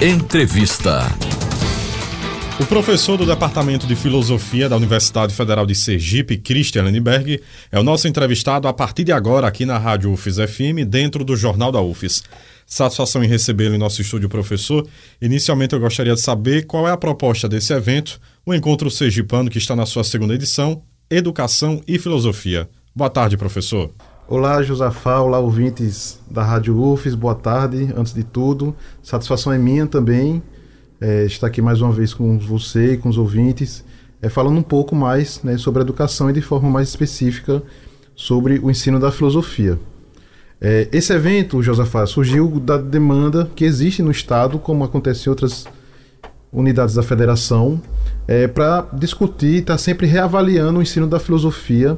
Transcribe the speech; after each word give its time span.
Entrevista. 0.00 1.06
O 2.60 2.66
professor 2.66 3.16
do 3.16 3.24
Departamento 3.24 3.86
de 3.86 3.96
Filosofia 3.96 4.68
da 4.68 4.76
Universidade 4.76 5.34
Federal 5.34 5.64
de 5.64 5.74
Sergipe, 5.74 6.36
Christian 6.36 6.82
Lenberg, 6.82 7.40
é 7.72 7.80
o 7.80 7.82
nosso 7.82 8.06
entrevistado 8.06 8.68
a 8.68 8.74
partir 8.74 9.04
de 9.04 9.12
agora 9.12 9.46
aqui 9.46 9.64
na 9.64 9.78
Rádio 9.78 10.12
UFES 10.12 10.36
FM, 10.36 10.84
dentro 10.86 11.24
do 11.24 11.34
Jornal 11.34 11.72
da 11.72 11.80
UFES. 11.80 12.22
Satisfação 12.66 13.24
em 13.24 13.26
recebê-lo 13.26 13.74
em 13.74 13.78
nosso 13.78 14.02
estúdio, 14.02 14.28
professor. 14.28 14.86
Inicialmente, 15.18 15.72
eu 15.72 15.80
gostaria 15.80 16.14
de 16.14 16.20
saber 16.20 16.66
qual 16.66 16.86
é 16.86 16.92
a 16.92 16.96
proposta 16.98 17.48
desse 17.48 17.72
evento, 17.72 18.20
o 18.44 18.52
Encontro 18.52 18.90
Sergipano, 18.90 19.48
que 19.48 19.56
está 19.56 19.74
na 19.74 19.86
sua 19.86 20.04
segunda 20.04 20.34
edição, 20.34 20.82
Educação 21.08 21.80
e 21.88 21.98
Filosofia. 21.98 22.68
Boa 22.94 23.08
tarde, 23.08 23.38
professor. 23.38 23.90
Olá, 24.28 24.60
Josafá, 24.60 25.20
olá, 25.20 25.38
ouvintes 25.38 26.18
da 26.28 26.42
Rádio 26.42 26.76
UFES, 26.76 27.14
boa 27.14 27.36
tarde, 27.36 27.94
antes 27.96 28.12
de 28.12 28.24
tudo. 28.24 28.74
Satisfação 29.00 29.52
é 29.52 29.58
minha 29.58 29.86
também 29.86 30.42
é, 31.00 31.24
estar 31.26 31.46
aqui 31.46 31.62
mais 31.62 31.80
uma 31.80 31.92
vez 31.92 32.12
com 32.12 32.36
você 32.36 32.94
e 32.94 32.96
com 32.96 33.08
os 33.08 33.16
ouvintes, 33.16 33.84
é, 34.20 34.28
falando 34.28 34.58
um 34.58 34.64
pouco 34.64 34.96
mais 34.96 35.40
né, 35.44 35.56
sobre 35.56 35.80
a 35.80 35.84
educação 35.84 36.28
e 36.28 36.32
de 36.32 36.40
forma 36.40 36.68
mais 36.68 36.88
específica 36.88 37.62
sobre 38.16 38.58
o 38.58 38.68
ensino 38.68 38.98
da 38.98 39.12
filosofia. 39.12 39.78
É, 40.60 40.88
esse 40.90 41.12
evento, 41.12 41.62
Josafá, 41.62 42.04
surgiu 42.04 42.58
da 42.58 42.78
demanda 42.78 43.48
que 43.54 43.64
existe 43.64 44.02
no 44.02 44.10
Estado, 44.10 44.58
como 44.58 44.82
acontece 44.82 45.28
em 45.28 45.30
outras 45.30 45.68
unidades 46.52 46.96
da 46.96 47.02
federação, 47.04 47.80
é, 48.26 48.48
para 48.48 48.88
discutir, 48.92 49.60
estar 49.60 49.74
tá 49.74 49.78
sempre 49.78 50.04
reavaliando 50.04 50.80
o 50.80 50.82
ensino 50.82 51.06
da 51.06 51.20
filosofia 51.20 51.96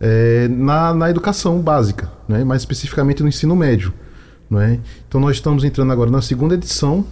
é, 0.00 0.48
na, 0.48 0.94
na 0.94 1.10
educação 1.10 1.60
básica, 1.60 2.10
né, 2.28 2.44
mais 2.44 2.62
especificamente 2.62 3.22
no 3.22 3.28
ensino 3.28 3.54
médio. 3.54 3.92
Não 4.48 4.60
é? 4.60 4.78
Então 5.08 5.20
nós 5.20 5.36
estamos 5.36 5.64
entrando 5.64 5.90
agora 5.90 6.10
na 6.10 6.20
segunda 6.20 6.54
edição 6.54 7.04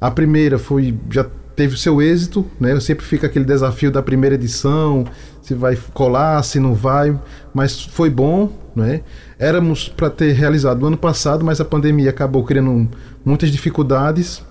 a 0.00 0.10
primeira 0.10 0.58
foi 0.58 0.94
já 1.10 1.26
teve 1.54 1.74
o 1.74 1.78
seu 1.78 2.02
êxito, 2.02 2.44
né? 2.60 2.78
Sempre 2.80 3.04
fica 3.06 3.26
aquele 3.26 3.44
desafio 3.44 3.90
da 3.90 4.02
primeira 4.02 4.34
edição, 4.34 5.06
se 5.40 5.54
vai 5.54 5.76
colar, 5.94 6.42
se 6.42 6.60
não 6.60 6.74
vai, 6.74 7.18
mas 7.54 7.82
foi 7.82 8.10
bom, 8.10 8.52
né? 8.74 9.00
Éramos 9.38 9.88
para 9.88 10.10
ter 10.10 10.32
realizado 10.32 10.80
no 10.80 10.88
ano 10.88 10.98
passado, 10.98 11.44
mas 11.44 11.60
a 11.60 11.64
pandemia 11.64 12.10
acabou 12.10 12.44
criando 12.44 12.88
muitas 13.24 13.50
dificuldades. 13.50 14.42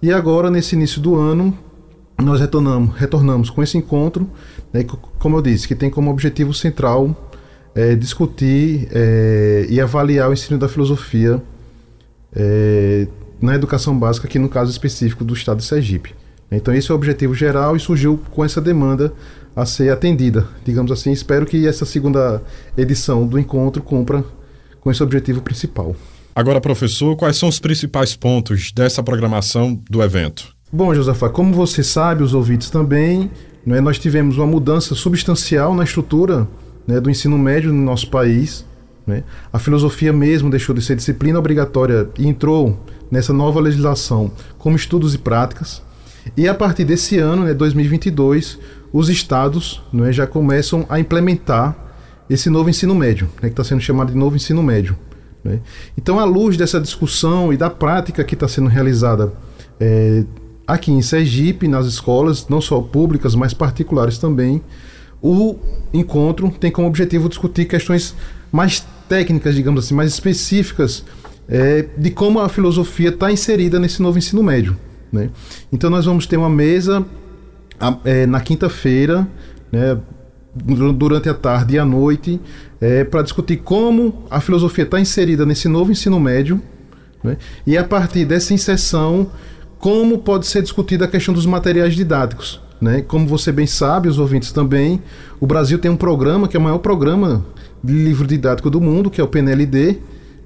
E 0.00 0.12
agora 0.12 0.50
nesse 0.50 0.76
início 0.76 1.00
do 1.00 1.16
ano 1.16 1.56
nós 2.18 2.40
retornamos, 2.40 2.94
retornamos 2.96 3.50
com 3.50 3.62
esse 3.62 3.76
encontro, 3.76 4.28
né, 4.72 4.84
como 5.18 5.36
eu 5.36 5.42
disse, 5.42 5.66
que 5.66 5.74
tem 5.74 5.90
como 5.90 6.10
objetivo 6.10 6.52
central 6.54 7.30
é, 7.74 7.94
discutir 7.94 8.88
é, 8.92 9.66
e 9.68 9.80
avaliar 9.80 10.30
o 10.30 10.32
ensino 10.32 10.58
da 10.58 10.68
filosofia 10.68 11.42
é, 12.34 13.06
na 13.40 13.54
educação 13.54 13.98
básica, 13.98 14.26
aqui 14.26 14.38
no 14.38 14.48
caso 14.48 14.70
específico 14.70 15.24
do 15.24 15.34
estado 15.34 15.58
de 15.58 15.64
Sergipe. 15.64 16.14
Então 16.50 16.74
esse 16.74 16.90
é 16.90 16.94
o 16.94 16.96
objetivo 16.96 17.34
geral 17.34 17.76
e 17.76 17.80
surgiu 17.80 18.20
com 18.30 18.44
essa 18.44 18.60
demanda 18.60 19.12
a 19.56 19.64
ser 19.64 19.90
atendida, 19.90 20.46
digamos 20.64 20.92
assim. 20.92 21.10
Espero 21.10 21.46
que 21.46 21.66
essa 21.66 21.84
segunda 21.84 22.42
edição 22.76 23.26
do 23.26 23.38
encontro 23.38 23.82
cumpra 23.82 24.24
com 24.80 24.90
esse 24.90 25.02
objetivo 25.02 25.40
principal. 25.40 25.96
Agora, 26.34 26.60
professor, 26.60 27.16
quais 27.16 27.36
são 27.36 27.48
os 27.48 27.58
principais 27.58 28.16
pontos 28.16 28.72
dessa 28.72 29.02
programação 29.02 29.78
do 29.90 30.02
evento? 30.02 30.54
Bom, 30.74 30.94
Josafá, 30.94 31.28
como 31.28 31.52
você 31.52 31.82
sabe, 31.82 32.22
os 32.22 32.32
ouvintes 32.32 32.70
também, 32.70 33.30
né, 33.64 33.78
nós 33.78 33.98
tivemos 33.98 34.38
uma 34.38 34.46
mudança 34.46 34.94
substancial 34.94 35.74
na 35.74 35.84
estrutura 35.84 36.48
né, 36.86 36.98
do 36.98 37.10
ensino 37.10 37.36
médio 37.36 37.70
no 37.70 37.82
nosso 37.82 38.08
país. 38.08 38.64
Né? 39.06 39.22
A 39.52 39.58
filosofia 39.58 40.14
mesmo 40.14 40.48
deixou 40.48 40.74
de 40.74 40.80
ser 40.80 40.96
disciplina 40.96 41.38
obrigatória 41.38 42.08
e 42.18 42.26
entrou 42.26 42.80
nessa 43.10 43.34
nova 43.34 43.60
legislação 43.60 44.32
como 44.56 44.74
estudos 44.74 45.14
e 45.14 45.18
práticas. 45.18 45.82
E 46.34 46.48
a 46.48 46.54
partir 46.54 46.86
desse 46.86 47.18
ano, 47.18 47.44
né, 47.44 47.52
2022, 47.52 48.58
os 48.94 49.10
estados 49.10 49.82
né, 49.92 50.10
já 50.10 50.26
começam 50.26 50.86
a 50.88 50.98
implementar 50.98 51.76
esse 52.30 52.48
novo 52.48 52.70
ensino 52.70 52.94
médio, 52.94 53.28
né, 53.42 53.50
que 53.50 53.52
está 53.52 53.62
sendo 53.62 53.82
chamado 53.82 54.10
de 54.10 54.16
novo 54.16 54.36
ensino 54.36 54.62
médio. 54.62 54.96
Né? 55.44 55.60
Então, 55.98 56.18
à 56.18 56.24
luz 56.24 56.56
dessa 56.56 56.80
discussão 56.80 57.52
e 57.52 57.58
da 57.58 57.68
prática 57.68 58.24
que 58.24 58.32
está 58.32 58.48
sendo 58.48 58.68
realizada 58.68 59.34
é, 59.78 60.24
aqui 60.66 60.92
em 60.92 61.02
Sergipe, 61.02 61.68
nas 61.68 61.86
escolas, 61.86 62.48
não 62.48 62.60
só 62.60 62.80
públicas, 62.80 63.34
mas 63.34 63.52
particulares 63.52 64.18
também, 64.18 64.62
o 65.22 65.56
encontro 65.92 66.50
tem 66.50 66.70
como 66.70 66.88
objetivo 66.88 67.28
discutir 67.28 67.66
questões 67.66 68.14
mais 68.50 68.84
técnicas, 69.08 69.54
digamos 69.54 69.84
assim, 69.84 69.94
mais 69.94 70.12
específicas 70.12 71.04
é, 71.48 71.86
de 71.96 72.10
como 72.10 72.40
a 72.40 72.48
filosofia 72.48 73.10
está 73.10 73.30
inserida 73.30 73.78
nesse 73.78 74.02
novo 74.02 74.18
ensino 74.18 74.42
médio. 74.42 74.76
Né? 75.12 75.30
Então 75.72 75.90
nós 75.90 76.06
vamos 76.06 76.26
ter 76.26 76.36
uma 76.36 76.48
mesa 76.48 77.04
é, 78.04 78.26
na 78.26 78.40
quinta-feira, 78.40 79.26
né, 79.70 79.98
durante 80.54 81.28
a 81.28 81.34
tarde 81.34 81.76
e 81.76 81.78
a 81.78 81.84
noite, 81.84 82.40
é, 82.80 83.04
para 83.04 83.22
discutir 83.22 83.58
como 83.58 84.24
a 84.30 84.40
filosofia 84.40 84.84
está 84.84 85.00
inserida 85.00 85.46
nesse 85.46 85.68
novo 85.68 85.90
ensino 85.92 86.18
médio 86.20 86.60
né, 87.22 87.36
e 87.66 87.76
a 87.76 87.84
partir 87.84 88.24
dessa 88.24 88.52
inserção 88.52 89.30
como 89.82 90.18
pode 90.18 90.46
ser 90.46 90.62
discutida 90.62 91.06
a 91.06 91.08
questão 91.08 91.34
dos 91.34 91.44
materiais 91.44 91.96
didáticos. 91.96 92.60
Né? 92.80 93.02
Como 93.02 93.26
você 93.26 93.50
bem 93.50 93.66
sabe, 93.66 94.08
os 94.08 94.16
ouvintes 94.16 94.52
também, 94.52 95.02
o 95.40 95.46
Brasil 95.46 95.76
tem 95.76 95.90
um 95.90 95.96
programa 95.96 96.46
que 96.46 96.56
é 96.56 96.60
o 96.60 96.62
maior 96.62 96.78
programa 96.78 97.44
de 97.82 97.92
livro 97.92 98.24
didático 98.24 98.70
do 98.70 98.80
mundo, 98.80 99.10
que 99.10 99.20
é 99.20 99.24
o 99.24 99.26
PNLD, 99.26 99.98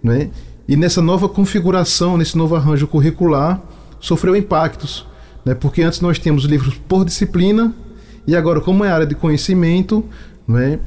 né? 0.03 0.31
e 0.67 0.75
nessa 0.75 1.03
nova 1.03 1.29
configuração, 1.29 2.17
nesse 2.17 2.35
novo 2.35 2.57
arranjo 2.57 2.87
curricular, 2.87 3.61
sofreu 4.01 4.35
impactos. 4.35 5.07
Né? 5.45 5.55
Porque 5.55 5.83
antes 5.83 6.01
nós 6.01 6.19
tínhamos 6.19 6.45
livros 6.45 6.81
por 6.89 7.05
disciplina, 7.05 7.75
e 8.27 8.35
agora, 8.35 8.59
como 8.59 8.87
é 8.87 8.91
área 8.91 9.07
de 9.07 9.15
conhecimento, 9.15 10.03
né? 10.49 10.79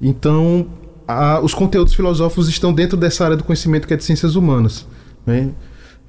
então 0.00 0.66
a, 1.06 1.38
os 1.38 1.54
conteúdos 1.54 1.94
filosóficos 1.94 2.48
estão 2.48 2.72
dentro 2.72 2.96
dessa 2.96 3.24
área 3.24 3.36
do 3.36 3.44
conhecimento 3.44 3.86
que 3.86 3.94
é 3.94 3.96
de 3.96 4.02
ciências 4.02 4.34
humanas. 4.34 4.88
Né? 5.24 5.50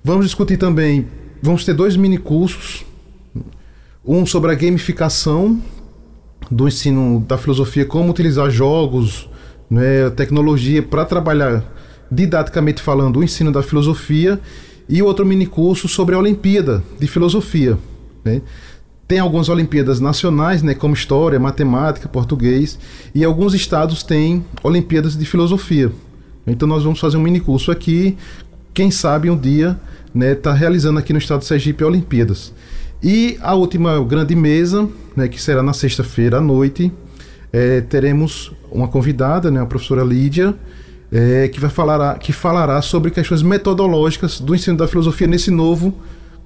Vamos 0.03 0.25
discutir 0.25 0.57
também, 0.57 1.07
vamos 1.43 1.65
ter 1.65 1.73
dois 1.73 1.97
mini 1.97 2.17
cursos, 2.17 2.85
um 4.05 4.25
sobre 4.25 4.49
a 4.49 4.55
gamificação 4.55 5.61
do 6.49 6.69
ensino 6.69 7.19
da 7.27 7.37
filosofia, 7.37 7.85
como 7.85 8.11
utilizar 8.11 8.49
jogos, 8.49 9.29
né, 9.69 10.09
tecnologia 10.11 10.81
para 10.81 11.03
trabalhar 11.03 11.61
didaticamente 12.09 12.81
falando 12.81 13.19
o 13.19 13.23
ensino 13.23 13.51
da 13.51 13.61
filosofia 13.61 14.39
e 14.87 15.01
outro 15.01 15.25
mini 15.25 15.45
curso 15.45 15.89
sobre 15.89 16.15
a 16.15 16.17
Olimpíada 16.17 16.81
de 16.97 17.07
Filosofia. 17.07 17.77
Né? 18.23 18.41
Tem 19.05 19.19
algumas 19.19 19.49
Olimpíadas 19.49 19.99
nacionais, 19.99 20.63
né, 20.63 20.73
como 20.73 20.93
História, 20.93 21.37
Matemática, 21.37 22.07
Português, 22.07 22.79
e 23.13 23.21
alguns 23.21 23.53
estados 23.53 24.01
têm 24.01 24.45
Olimpíadas 24.63 25.17
de 25.17 25.25
Filosofia. 25.25 25.91
Então 26.47 26.69
nós 26.69 26.83
vamos 26.83 27.01
fazer 27.01 27.17
um 27.17 27.21
mini 27.21 27.41
curso 27.41 27.69
aqui, 27.69 28.17
quem 28.73 28.89
sabe 28.89 29.29
um 29.29 29.37
dia 29.37 29.77
né, 30.13 30.35
tá 30.35 30.53
realizando 30.53 30.99
aqui 30.99 31.11
no 31.11 31.19
estado 31.19 31.39
de 31.39 31.45
Sergipe 31.45 31.83
Olimpíadas. 31.83 32.53
E 33.01 33.37
a 33.41 33.53
última 33.53 34.01
grande 34.03 34.35
mesa, 34.35 34.87
né, 35.15 35.27
que 35.27 35.41
será 35.41 35.61
na 35.61 35.73
sexta-feira 35.73 36.37
à 36.37 36.41
noite, 36.41 36.91
é, 37.51 37.81
teremos 37.81 38.51
uma 38.71 38.87
convidada, 38.87 39.51
né, 39.51 39.61
a 39.61 39.65
professora 39.65 40.03
Lídia, 40.03 40.55
é, 41.11 41.47
que 41.47 41.59
vai 41.59 41.69
falar 41.69 42.17
que 42.17 42.33
falará 42.33 42.81
sobre 42.81 43.11
questões 43.11 43.43
metodológicas 43.43 44.39
do 44.39 44.55
ensino 44.55 44.77
da 44.77 44.87
filosofia 44.87 45.27
nesse 45.27 45.51
novo 45.51 45.93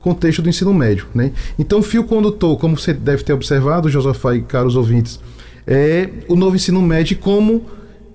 contexto 0.01 0.41
do 0.41 0.49
ensino 0.49 0.73
médio. 0.73 1.05
Né? 1.13 1.31
Então, 1.57 1.81
fio 1.81 2.03
condutor, 2.03 2.57
como 2.57 2.77
você 2.77 2.93
deve 2.93 3.23
ter 3.23 3.33
observado, 3.33 3.89
Josafá 3.89 4.35
e 4.35 4.41
caros 4.41 4.75
ouvintes, 4.75 5.19
é 5.65 6.09
o 6.27 6.35
novo 6.35 6.55
ensino 6.55 6.81
médio 6.81 7.17
como 7.17 7.65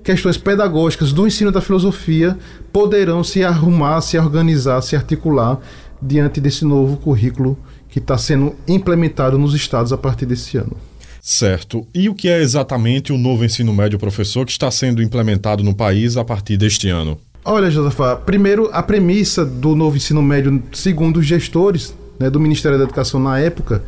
questões 0.02 0.36
pedagógicas 0.36 1.12
do 1.12 1.26
ensino 1.26 1.52
da 1.52 1.60
filosofia 1.60 2.36
poderão 2.72 3.22
se 3.22 3.44
arrumar, 3.44 4.00
se 4.00 4.18
organizar, 4.18 4.80
se 4.82 4.96
articular 4.96 5.58
diante 6.00 6.40
desse 6.40 6.64
novo 6.64 6.96
currículo 6.96 7.56
que 7.88 7.98
está 7.98 8.18
sendo 8.18 8.54
implementado 8.66 9.38
nos 9.38 9.54
estados 9.54 9.92
a 9.92 9.98
partir 9.98 10.26
desse 10.26 10.56
ano. 10.56 10.76
Certo. 11.20 11.86
E 11.94 12.08
o 12.08 12.14
que 12.14 12.28
é 12.28 12.40
exatamente 12.40 13.12
o 13.12 13.18
novo 13.18 13.44
ensino 13.44 13.72
médio, 13.72 13.98
professor, 13.98 14.44
que 14.44 14.50
está 14.50 14.70
sendo 14.70 15.00
implementado 15.00 15.62
no 15.62 15.74
país 15.74 16.16
a 16.16 16.24
partir 16.24 16.56
deste 16.56 16.88
ano? 16.88 17.16
Olha, 17.44 17.70
Josafá, 17.70 18.16
primeiro 18.16 18.68
a 18.72 18.82
premissa 18.82 19.44
do 19.44 19.76
novo 19.76 19.96
ensino 19.96 20.22
médio, 20.22 20.60
segundo 20.72 21.18
os 21.18 21.26
gestores 21.26 21.94
né, 22.18 22.28
do 22.28 22.40
Ministério 22.40 22.76
da 22.76 22.84
Educação 22.84 23.20
na 23.20 23.38
época, 23.38 23.84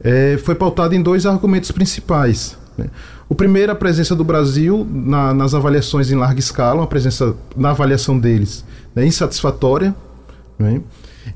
é, 0.00 0.38
foi 0.44 0.54
pautada 0.54 0.94
em 0.94 1.02
dois 1.02 1.26
argumentos 1.26 1.72
principais. 1.72 2.56
Né? 2.76 2.86
O 3.28 3.34
primeiro, 3.34 3.70
a 3.70 3.74
presença 3.74 4.16
do 4.16 4.24
Brasil 4.24 4.86
na, 4.90 5.34
nas 5.34 5.54
avaliações 5.54 6.10
em 6.10 6.14
larga 6.14 6.40
escala, 6.40 6.80
uma 6.80 6.86
presença 6.86 7.34
na 7.54 7.70
avaliação 7.70 8.18
deles 8.18 8.64
né, 8.94 9.06
insatisfatória. 9.06 9.94
Né? 10.58 10.80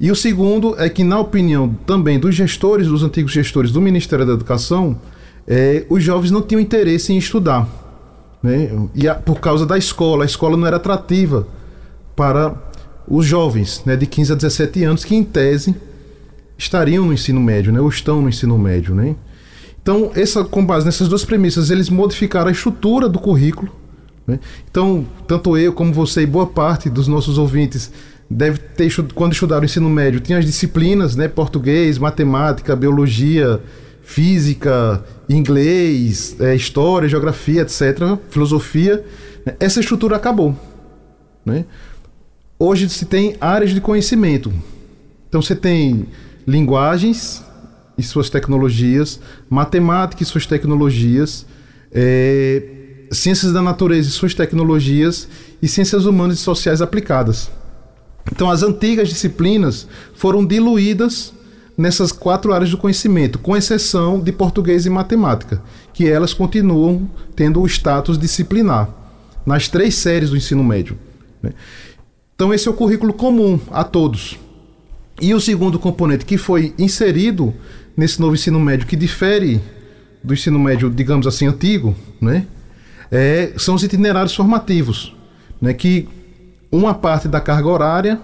E 0.00 0.10
o 0.10 0.16
segundo 0.16 0.74
é 0.80 0.88
que, 0.88 1.04
na 1.04 1.18
opinião 1.18 1.76
também 1.86 2.18
dos 2.18 2.34
gestores, 2.34 2.86
dos 2.86 3.02
antigos 3.02 3.32
gestores 3.32 3.70
do 3.70 3.80
Ministério 3.80 4.24
da 4.24 4.32
Educação, 4.32 4.98
é, 5.46 5.84
os 5.90 6.02
jovens 6.02 6.30
não 6.30 6.40
tinham 6.40 6.60
interesse 6.60 7.12
em 7.12 7.18
estudar. 7.18 7.68
Né? 8.42 8.70
E 8.94 9.06
a, 9.06 9.14
por 9.14 9.38
causa 9.38 9.66
da 9.66 9.76
escola, 9.76 10.24
a 10.24 10.26
escola 10.26 10.56
não 10.56 10.66
era 10.66 10.76
atrativa 10.76 11.46
para 12.16 12.54
os 13.06 13.26
jovens 13.26 13.82
né, 13.84 13.96
de 13.96 14.06
15 14.06 14.32
a 14.32 14.36
17 14.36 14.84
anos, 14.84 15.04
que 15.04 15.14
em 15.14 15.22
tese 15.22 15.74
estariam 16.56 17.04
no 17.04 17.12
ensino 17.12 17.40
médio, 17.40 17.72
né? 17.72 17.80
Ou 17.80 17.88
estão 17.88 18.22
no 18.22 18.28
ensino 18.28 18.56
médio, 18.56 18.94
né? 18.94 19.16
Então, 19.82 20.12
essa, 20.14 20.44
com 20.44 20.64
base 20.64 20.86
nessas 20.86 21.08
duas 21.08 21.24
premissas, 21.24 21.70
eles 21.70 21.90
modificaram 21.90 22.48
a 22.48 22.52
estrutura 22.52 23.08
do 23.08 23.18
currículo. 23.18 23.70
Né? 24.26 24.38
Então, 24.70 25.04
tanto 25.26 25.58
eu 25.58 25.72
como 25.72 25.92
você 25.92 26.22
e 26.22 26.26
boa 26.26 26.46
parte 26.46 26.88
dos 26.88 27.08
nossos 27.08 27.36
ouvintes 27.36 27.90
deve 28.30 28.58
ter 28.58 28.90
quando 29.14 29.32
estudaram 29.32 29.62
o 29.62 29.64
ensino 29.64 29.90
médio 29.90 30.20
tinha 30.20 30.38
as 30.38 30.46
disciplinas, 30.46 31.14
né? 31.16 31.28
Português, 31.28 31.98
matemática, 31.98 32.74
biologia, 32.74 33.60
física, 34.02 35.04
inglês, 35.28 36.36
é, 36.40 36.54
história, 36.54 37.08
geografia, 37.08 37.62
etc., 37.62 38.18
filosofia. 38.30 39.04
Né? 39.44 39.54
Essa 39.60 39.80
estrutura 39.80 40.16
acabou. 40.16 40.56
Né? 41.44 41.64
Hoje 42.58 42.88
se 42.88 43.04
tem 43.04 43.36
áreas 43.40 43.72
de 43.72 43.80
conhecimento. 43.80 44.52
Então 45.28 45.42
você 45.42 45.56
tem 45.56 46.06
linguagens 46.46 47.44
e 48.02 48.04
suas 48.04 48.28
tecnologias, 48.28 49.20
matemática 49.48 50.22
e 50.22 50.26
suas 50.26 50.46
tecnologias, 50.46 51.46
é, 51.92 52.62
ciências 53.10 53.52
da 53.52 53.62
natureza 53.62 54.08
e 54.08 54.12
suas 54.12 54.34
tecnologias 54.34 55.28
e 55.60 55.68
ciências 55.68 56.04
humanas 56.04 56.38
e 56.38 56.42
sociais 56.42 56.82
aplicadas. 56.82 57.50
Então 58.30 58.50
as 58.50 58.62
antigas 58.62 59.08
disciplinas 59.08 59.86
foram 60.14 60.44
diluídas 60.44 61.32
nessas 61.76 62.12
quatro 62.12 62.52
áreas 62.52 62.70
do 62.70 62.76
conhecimento, 62.76 63.38
com 63.38 63.56
exceção 63.56 64.20
de 64.20 64.30
português 64.30 64.84
e 64.84 64.90
matemática, 64.90 65.62
que 65.92 66.08
elas 66.08 66.34
continuam 66.34 67.08
tendo 67.34 67.60
o 67.60 67.66
status 67.66 68.18
disciplinar 68.18 68.88
nas 69.44 69.68
três 69.68 69.94
séries 69.94 70.30
do 70.30 70.36
ensino 70.36 70.62
médio. 70.62 70.98
Né? 71.42 71.52
Então, 72.34 72.52
esse 72.52 72.68
é 72.68 72.70
o 72.70 72.74
currículo 72.74 73.12
comum 73.12 73.58
a 73.70 73.84
todos. 73.84 74.38
E 75.20 75.34
o 75.34 75.40
segundo 75.40 75.78
componente 75.78 76.24
que 76.24 76.36
foi 76.36 76.74
inserido 76.78 77.54
nesse 77.96 78.20
novo 78.20 78.34
ensino 78.34 78.58
médio, 78.58 78.86
que 78.86 78.96
difere 78.96 79.60
do 80.22 80.32
ensino 80.32 80.58
médio, 80.58 80.90
digamos 80.90 81.26
assim, 81.26 81.46
antigo, 81.46 81.94
né? 82.20 82.46
É, 83.10 83.52
são 83.58 83.74
os 83.74 83.82
itinerários 83.82 84.34
formativos, 84.34 85.14
né? 85.60 85.74
que 85.74 86.08
uma 86.70 86.94
parte 86.94 87.28
da 87.28 87.40
carga 87.40 87.68
horária 87.68 88.20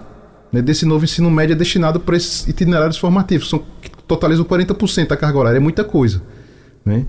né, 0.51 0.63
desse 0.63 0.83
novo 0.83 1.05
ensino 1.05 1.29
médio 1.29 1.53
é 1.53 1.55
destinado 1.55 1.99
para 1.99 2.17
esses 2.17 2.47
itinerários 2.47 2.97
formativos, 2.97 3.47
são, 3.49 3.63
que 3.79 3.91
totalizam 4.07 4.43
40% 4.43 5.07
da 5.07 5.15
carga 5.15 5.37
horária, 5.37 5.57
é 5.57 5.59
muita 5.59 5.83
coisa. 5.83 6.23
Né? 6.83 7.05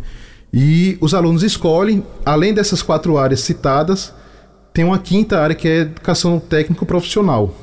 E 0.52 0.98
os 1.00 1.14
alunos 1.14 1.42
escolhem, 1.42 2.04
além 2.22 2.52
dessas 2.52 2.82
quatro 2.82 3.16
áreas 3.16 3.40
citadas, 3.40 4.12
tem 4.74 4.84
uma 4.84 4.98
quinta 4.98 5.40
área 5.40 5.56
que 5.56 5.66
é 5.66 5.78
educação 5.78 6.38
técnico-profissional. 6.38 7.54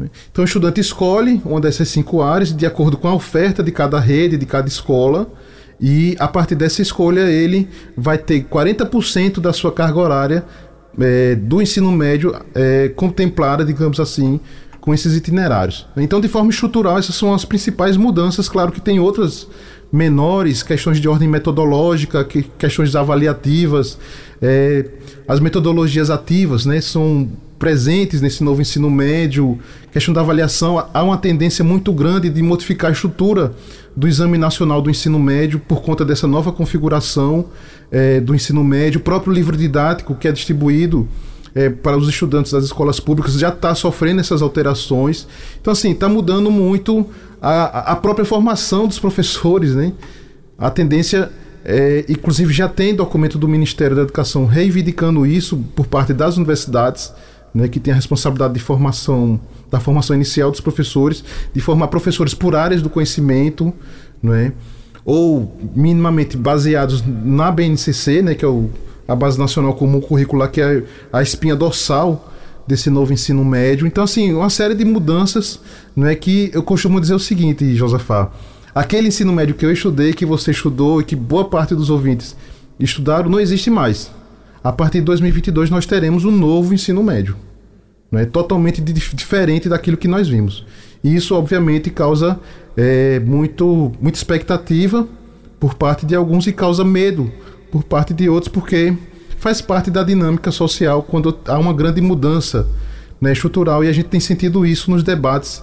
Né? 0.00 0.08
Então 0.32 0.42
o 0.42 0.46
estudante 0.46 0.80
escolhe 0.80 1.40
uma 1.44 1.60
dessas 1.60 1.88
cinco 1.88 2.22
áreas 2.22 2.54
de 2.54 2.66
acordo 2.66 2.96
com 2.96 3.08
a 3.08 3.14
oferta 3.14 3.62
de 3.62 3.70
cada 3.70 4.00
rede, 4.00 4.36
de 4.36 4.46
cada 4.46 4.68
escola, 4.68 5.30
e 5.80 6.16
a 6.18 6.28
partir 6.28 6.54
dessa 6.54 6.82
escolha 6.82 7.30
ele 7.30 7.68
vai 7.96 8.18
ter 8.18 8.44
40% 8.44 9.40
da 9.40 9.52
sua 9.52 9.72
carga 9.72 9.98
horária 9.98 10.44
é, 10.98 11.34
do 11.34 11.62
ensino 11.62 11.90
médio 11.92 12.34
é, 12.54 12.88
contemplada, 12.90 13.64
digamos 13.64 14.00
assim, 14.00 14.40
com 14.80 14.92
esses 14.92 15.14
itinerários. 15.14 15.86
Então, 15.96 16.20
de 16.20 16.28
forma 16.28 16.50
estrutural, 16.50 16.98
essas 16.98 17.14
são 17.14 17.32
as 17.32 17.44
principais 17.44 17.96
mudanças. 17.96 18.48
Claro 18.48 18.72
que 18.72 18.80
tem 18.80 18.98
outras 18.98 19.46
menores, 19.92 20.62
questões 20.62 21.00
de 21.00 21.08
ordem 21.08 21.28
metodológica, 21.28 22.24
que, 22.24 22.42
questões 22.42 22.94
avaliativas, 22.94 23.98
é, 24.40 24.86
as 25.28 25.40
metodologias 25.40 26.10
ativas, 26.10 26.64
né, 26.64 26.80
são 26.80 27.28
presentes 27.60 28.22
nesse 28.22 28.42
novo 28.42 28.62
ensino 28.62 28.90
médio, 28.90 29.58
questão 29.92 30.14
da 30.14 30.22
avaliação, 30.22 30.82
há 30.94 31.02
uma 31.02 31.18
tendência 31.18 31.62
muito 31.62 31.92
grande 31.92 32.30
de 32.30 32.42
modificar 32.42 32.88
a 32.88 32.92
estrutura 32.92 33.52
do 33.94 34.08
Exame 34.08 34.38
Nacional 34.38 34.80
do 34.80 34.88
Ensino 34.88 35.18
Médio 35.18 35.60
por 35.60 35.82
conta 35.82 36.02
dessa 36.02 36.26
nova 36.26 36.50
configuração 36.52 37.44
é, 37.92 38.18
do 38.18 38.34
ensino 38.34 38.64
médio, 38.64 38.98
o 38.98 39.02
próprio 39.02 39.30
livro 39.30 39.58
didático 39.58 40.14
que 40.14 40.26
é 40.26 40.32
distribuído 40.32 41.06
é, 41.54 41.68
para 41.68 41.98
os 41.98 42.08
estudantes 42.08 42.50
das 42.50 42.64
escolas 42.64 42.98
públicas 42.98 43.34
já 43.34 43.50
está 43.50 43.74
sofrendo 43.74 44.20
essas 44.20 44.40
alterações. 44.40 45.26
Então, 45.60 45.72
assim, 45.72 45.90
está 45.90 46.08
mudando 46.08 46.50
muito 46.50 47.06
a, 47.42 47.92
a 47.92 47.96
própria 47.96 48.24
formação 48.24 48.86
dos 48.86 48.98
professores, 49.00 49.74
né? 49.74 49.92
A 50.56 50.70
tendência, 50.70 51.30
é, 51.62 52.06
inclusive, 52.08 52.54
já 52.54 52.70
tem 52.70 52.94
documento 52.94 53.36
do 53.36 53.46
Ministério 53.46 53.94
da 53.94 54.02
Educação 54.02 54.46
reivindicando 54.46 55.26
isso 55.26 55.58
por 55.76 55.86
parte 55.86 56.14
das 56.14 56.38
universidades, 56.38 57.12
né, 57.54 57.68
que 57.68 57.80
tem 57.80 57.92
a 57.92 57.96
responsabilidade 57.96 58.54
de 58.54 58.60
formação, 58.60 59.40
da 59.70 59.80
formação 59.80 60.14
inicial 60.14 60.50
dos 60.50 60.60
professores, 60.60 61.24
de 61.52 61.60
formar 61.60 61.88
professores 61.88 62.34
por 62.34 62.54
áreas 62.54 62.82
do 62.82 62.90
conhecimento, 62.90 63.72
né? 64.22 64.52
ou 65.04 65.56
minimamente 65.74 66.36
baseados 66.36 67.02
na 67.06 67.50
BNCC, 67.50 68.22
né, 68.22 68.34
que 68.34 68.44
é 68.44 68.48
o 68.48 68.70
a 69.10 69.16
Base 69.16 69.36
Nacional 69.36 69.74
Comum 69.74 70.00
Curricular, 70.00 70.48
que 70.48 70.60
é 70.60 70.84
a 71.12 71.20
espinha 71.20 71.56
dorsal 71.56 72.32
desse 72.64 72.88
novo 72.88 73.12
ensino 73.12 73.44
médio. 73.44 73.84
Então, 73.84 74.04
assim, 74.04 74.32
uma 74.32 74.48
série 74.48 74.72
de 74.72 74.84
mudanças, 74.84 75.58
não 75.96 76.06
é 76.06 76.14
que 76.14 76.48
eu 76.54 76.62
costumo 76.62 77.00
dizer 77.00 77.14
o 77.14 77.18
seguinte, 77.18 77.74
Josafá, 77.74 78.30
aquele 78.72 79.08
ensino 79.08 79.32
médio 79.32 79.56
que 79.56 79.66
eu 79.66 79.72
estudei, 79.72 80.12
que 80.12 80.24
você 80.24 80.52
estudou 80.52 81.00
e 81.00 81.04
que 81.04 81.16
boa 81.16 81.44
parte 81.44 81.74
dos 81.74 81.90
ouvintes 81.90 82.36
estudaram, 82.78 83.28
não 83.28 83.40
existe 83.40 83.68
mais. 83.68 84.12
A 84.62 84.70
partir 84.70 84.98
de 84.98 85.06
2022 85.06 85.70
nós 85.70 85.86
teremos 85.86 86.24
um 86.24 86.30
novo 86.30 86.74
ensino 86.74 87.02
médio, 87.02 87.36
não 88.10 88.20
é? 88.20 88.26
Totalmente 88.26 88.80
diferente 88.82 89.68
daquilo 89.68 89.96
que 89.96 90.08
nós 90.08 90.28
vimos. 90.28 90.66
E 91.02 91.14
isso, 91.14 91.34
obviamente, 91.34 91.88
causa 91.90 92.38
é, 92.76 93.18
muito, 93.20 93.92
muita 94.00 94.18
expectativa 94.18 95.08
por 95.58 95.74
parte 95.74 96.04
de 96.04 96.14
alguns 96.14 96.46
e 96.46 96.52
causa 96.52 96.84
medo 96.84 97.32
por 97.70 97.84
parte 97.84 98.12
de 98.12 98.28
outros, 98.28 98.52
porque 98.52 98.94
faz 99.38 99.62
parte 99.62 99.90
da 99.90 100.02
dinâmica 100.02 100.50
social 100.50 101.02
quando 101.02 101.38
há 101.46 101.58
uma 101.58 101.72
grande 101.72 102.00
mudança 102.02 102.68
né, 103.20 103.32
estrutural 103.32 103.82
e 103.82 103.88
a 103.88 103.92
gente 103.92 104.08
tem 104.08 104.20
sentido 104.20 104.66
isso 104.66 104.90
nos 104.90 105.02
debates 105.02 105.62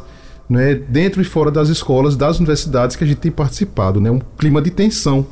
né, 0.50 0.74
dentro 0.74 1.22
e 1.22 1.26
fora 1.26 1.52
das 1.52 1.70
escolas, 1.70 2.16
das 2.16 2.40
universidades 2.40 2.96
que 2.96 3.04
a 3.04 3.08
gente 3.08 3.18
tem 3.18 3.32
participado, 3.32 4.00
né, 4.00 4.10
um 4.10 4.20
clima 4.38 4.62
de 4.62 4.72
tensão, 4.72 5.26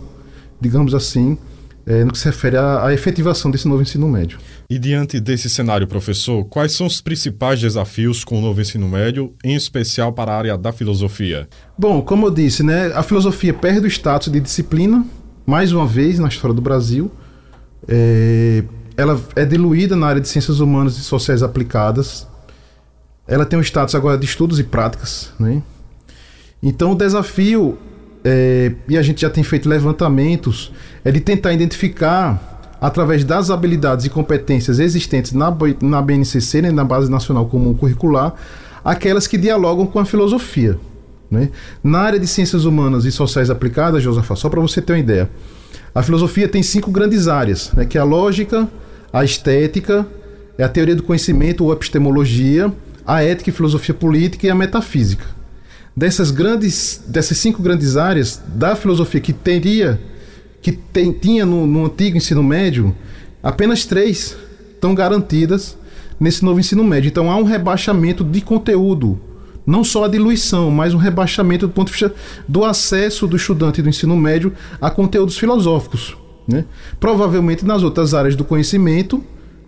digamos 0.61 0.93
assim, 0.93 1.37
é, 1.85 2.03
no 2.03 2.11
que 2.11 2.17
se 2.17 2.25
refere 2.25 2.57
à, 2.57 2.85
à 2.85 2.93
efetivação 2.93 3.51
desse 3.51 3.67
novo 3.67 3.81
ensino 3.81 4.07
médio. 4.09 4.39
E 4.69 4.79
diante 4.79 5.19
desse 5.19 5.49
cenário, 5.49 5.87
professor, 5.87 6.43
quais 6.45 6.71
são 6.71 6.87
os 6.87 6.99
principais 6.99 7.59
desafios 7.59 8.23
com 8.23 8.39
o 8.39 8.41
novo 8.41 8.59
ensino 8.59 8.87
médio, 8.87 9.33
em 9.43 9.55
especial 9.55 10.11
para 10.11 10.31
a 10.31 10.37
área 10.37 10.57
da 10.57 10.71
filosofia? 10.71 11.47
Bom, 11.77 12.01
como 12.01 12.25
eu 12.27 12.31
disse, 12.31 12.63
né, 12.63 12.91
a 12.95 13.03
filosofia 13.03 13.53
perde 13.53 13.85
o 13.85 13.89
status 13.89 14.31
de 14.31 14.39
disciplina 14.39 15.05
mais 15.45 15.71
uma 15.71 15.85
vez 15.85 16.17
na 16.17 16.27
história 16.27 16.55
do 16.55 16.61
Brasil. 16.61 17.11
É, 17.87 18.63
ela 18.97 19.21
é 19.35 19.45
diluída 19.45 19.95
na 19.95 20.07
área 20.07 20.21
de 20.21 20.27
ciências 20.27 20.59
humanas 20.59 20.97
e 20.97 21.01
sociais 21.01 21.43
aplicadas. 21.43 22.27
Ela 23.27 23.45
tem 23.45 23.57
um 23.57 23.61
status 23.61 23.93
agora 23.93 24.17
de 24.17 24.25
estudos 24.25 24.59
e 24.59 24.63
práticas. 24.63 25.31
Né? 25.39 25.61
Então 26.63 26.93
o 26.93 26.95
desafio, 26.95 27.77
é, 28.27 28.71
e 28.89 28.97
a 28.97 29.03
gente 29.03 29.21
já 29.21 29.29
tem 29.29 29.43
feito 29.43 29.69
levantamentos, 29.69 30.71
é 31.03 31.11
de 31.11 31.19
tentar 31.19 31.53
identificar, 31.53 32.75
através 32.81 33.23
das 33.23 33.51
habilidades 33.51 34.05
e 34.05 34.09
competências 34.09 34.79
existentes 34.79 35.31
na, 35.31 35.55
na 35.79 36.01
BNCC, 36.01 36.63
né, 36.63 36.71
na 36.71 36.83
Base 36.83 37.09
Nacional 37.09 37.45
Comum 37.45 37.75
Curricular, 37.75 38.33
aquelas 38.83 39.27
que 39.27 39.37
dialogam 39.37 39.85
com 39.85 39.99
a 39.99 40.05
filosofia. 40.05 40.79
Né? 41.29 41.51
Na 41.83 41.99
área 41.99 42.19
de 42.19 42.25
ciências 42.25 42.65
humanas 42.65 43.05
e 43.05 43.11
sociais 43.11 43.51
aplicadas, 43.51 44.01
Josafá, 44.01 44.35
só 44.35 44.49
para 44.49 44.59
você 44.59 44.81
ter 44.81 44.93
uma 44.93 44.99
ideia, 44.99 45.29
a 45.93 46.01
filosofia 46.01 46.47
tem 46.47 46.63
cinco 46.63 46.89
grandes 46.89 47.27
áreas, 47.27 47.71
né? 47.73 47.85
que 47.85 47.95
é 47.95 48.01
a 48.01 48.03
lógica, 48.03 48.67
a 49.13 49.23
estética, 49.23 50.05
é 50.57 50.63
a 50.63 50.69
teoria 50.69 50.95
do 50.95 51.03
conhecimento 51.03 51.63
ou 51.63 51.71
epistemologia, 51.71 52.73
a 53.05 53.21
ética 53.21 53.51
e 53.51 53.53
filosofia 53.53 53.93
política 53.93 54.47
e 54.47 54.49
a 54.49 54.55
metafísica. 54.55 55.25
Dessas 55.95 56.29
grandes, 56.29 57.01
dessas 57.07 57.37
cinco 57.37 57.61
grandes 57.61 57.95
áreas 57.95 58.41
da 58.47 58.75
filosofia 58.75 59.21
que 59.21 59.31
teria, 59.31 60.01
que 60.61 60.71
tem, 60.71 61.11
tinha 61.11 61.45
no, 61.45 61.65
no 61.65 61.85
antigo 61.85 62.17
ensino 62.17 62.43
médio, 62.43 62.93
apenas 63.41 63.85
três 63.85 64.35
estão 64.73 64.93
garantidas 64.93 65.77
nesse 66.19 66.43
novo 66.43 66.59
ensino 66.59 66.83
médio. 66.83 67.07
Então 67.07 67.31
há 67.31 67.37
um 67.37 67.43
rebaixamento 67.43 68.23
de 68.23 68.41
conteúdo 68.41 69.19
não 69.65 69.83
só 69.83 70.05
a 70.05 70.07
diluição, 70.07 70.69
mas 70.69 70.93
um 70.93 70.97
rebaixamento 70.97 71.67
do 71.67 71.73
ponto 71.73 71.87
de 71.87 71.93
vista 71.93 72.13
do 72.47 72.63
acesso 72.63 73.25
do 73.25 73.35
estudante 73.35 73.81
do 73.81 73.89
ensino 73.89 74.15
médio 74.15 74.53
a 74.79 74.91
conteúdos 74.91 75.37
filosóficos. 75.37 76.15
Né? 76.47 76.65
Provavelmente 76.99 77.65
nas 77.65 77.81
outras 77.81 78.13
áreas 78.13 78.35
do 78.35 78.45
conhecimento, 78.45 79.23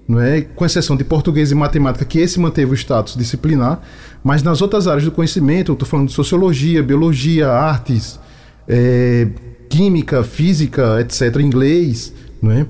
não 0.08 0.22
é? 0.22 0.42
com 0.42 0.66
exceção 0.66 0.96
de 0.96 1.04
português 1.04 1.52
e 1.52 1.56
matemática, 1.56 2.06
que 2.06 2.20
esse 2.20 2.40
manteve 2.40 2.72
o 2.72 2.76
status 2.76 3.16
disciplinar, 3.16 3.82
mas 4.24 4.42
nas 4.42 4.62
outras 4.62 4.88
áreas 4.88 5.04
do 5.04 5.12
conhecimento, 5.12 5.72
eu 5.72 5.74
estou 5.74 5.88
falando 5.88 6.08
de 6.08 6.14
sociologia, 6.14 6.82
biologia, 6.82 7.50
artes, 7.50 8.20
é, 8.68 9.28
química, 9.70 10.24
física, 10.24 11.02
etc., 11.02 11.38
inglês, 11.42 12.14
não 12.42 12.52
é? 12.52 12.66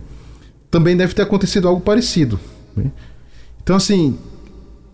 também 0.70 0.96
deve 0.98 1.14
ter 1.14 1.22
acontecido 1.22 1.68
algo 1.68 1.82
parecido. 1.82 2.40
Né? 2.76 2.92
Então, 3.64 3.76
assim, 3.76 4.18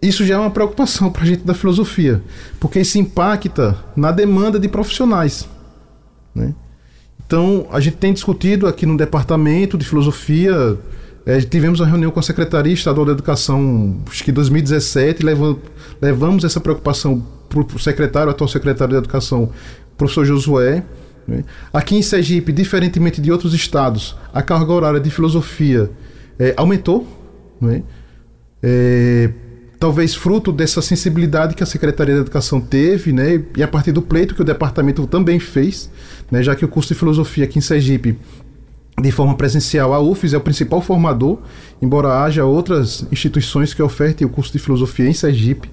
isso 0.01 0.25
já 0.25 0.35
é 0.35 0.37
uma 0.37 0.51
preocupação 0.51 1.11
para 1.11 1.23
a 1.23 1.25
gente 1.25 1.43
da 1.43 1.53
filosofia, 1.53 2.21
porque 2.59 2.79
isso 2.79 2.97
impacta 2.97 3.77
na 3.95 4.11
demanda 4.11 4.59
de 4.59 4.67
profissionais. 4.67 5.47
Né? 6.35 6.53
Então, 7.25 7.67
a 7.71 7.79
gente 7.79 7.97
tem 7.97 8.13
discutido 8.13 8.67
aqui 8.67 8.85
no 8.85 8.97
departamento 8.97 9.77
de 9.77 9.85
filosofia, 9.85 10.77
é, 11.25 11.39
tivemos 11.39 11.79
uma 11.79 11.87
reunião 11.87 12.11
com 12.11 12.19
a 12.19 12.23
Secretaria 12.23 12.73
Estadual 12.73 13.05
da 13.05 13.13
Educação, 13.13 13.97
acho 14.09 14.23
que 14.23 14.31
em 14.31 14.33
2017, 14.33 15.23
levamos, 15.23 15.57
levamos 16.01 16.43
essa 16.43 16.59
preocupação 16.59 17.25
para 17.47 17.61
o 17.61 17.79
secretário, 17.79 18.29
atual 18.29 18.47
secretário 18.47 18.93
de 18.93 18.97
Educação, 18.97 19.49
professor 19.97 20.25
Josué. 20.25 20.83
Né? 21.25 21.45
Aqui 21.71 21.95
em 21.95 22.01
Sergipe, 22.01 22.51
diferentemente 22.51 23.21
de 23.21 23.31
outros 23.31 23.53
estados, 23.53 24.17
a 24.33 24.41
carga 24.41 24.73
horária 24.73 24.99
de 24.99 25.09
filosofia 25.09 25.89
é, 26.37 26.53
aumentou. 26.57 27.07
Né? 27.61 27.83
É, 28.61 29.29
talvez 29.79 30.15
fruto 30.15 30.51
dessa 30.51 30.81
sensibilidade 30.81 31.55
que 31.55 31.63
a 31.63 31.65
Secretaria 31.65 32.15
de 32.15 32.21
Educação 32.21 32.59
teve, 32.59 33.13
né? 33.13 33.41
e 33.55 33.63
a 33.63 33.67
partir 33.67 33.93
do 33.93 34.01
pleito 34.01 34.35
que 34.35 34.41
o 34.41 34.45
departamento 34.45 35.07
também 35.07 35.39
fez, 35.39 35.89
né? 36.29 36.43
já 36.43 36.53
que 36.53 36.65
o 36.65 36.67
curso 36.67 36.93
de 36.93 36.99
filosofia 36.99 37.45
aqui 37.45 37.59
em 37.59 37.61
Sergipe 37.61 38.17
de 39.01 39.11
forma 39.11 39.35
presencial. 39.35 39.93
A 39.93 39.99
UFES 39.99 40.33
é 40.33 40.37
o 40.37 40.41
principal 40.41 40.81
formador, 40.81 41.39
embora 41.81 42.23
haja 42.23 42.45
outras 42.45 43.05
instituições 43.11 43.73
que 43.73 43.81
ofertem 43.81 44.25
o 44.25 44.29
curso 44.29 44.51
de 44.51 44.59
filosofia 44.59 45.07
em 45.07 45.13
Sergipe. 45.13 45.69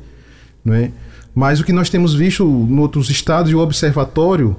Né? 0.65 0.93
Mas 1.35 1.61
o 1.61 1.65
que 1.65 1.73
nós 1.73 1.91
temos 1.91 2.15
visto 2.15 2.45
em 2.45 2.79
outros 2.79 3.11
estados 3.11 3.51
e 3.51 3.55
o 3.55 3.61
observatório 3.61 4.57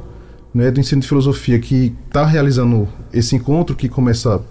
né, 0.54 0.70
do 0.70 0.80
ensino 0.80 1.02
de 1.02 1.08
filosofia 1.08 1.60
que 1.60 1.96
está 2.08 2.26
realizando 2.26 2.88
esse 3.14 3.36
encontro, 3.36 3.76
que 3.76 3.90
começa 3.90 4.42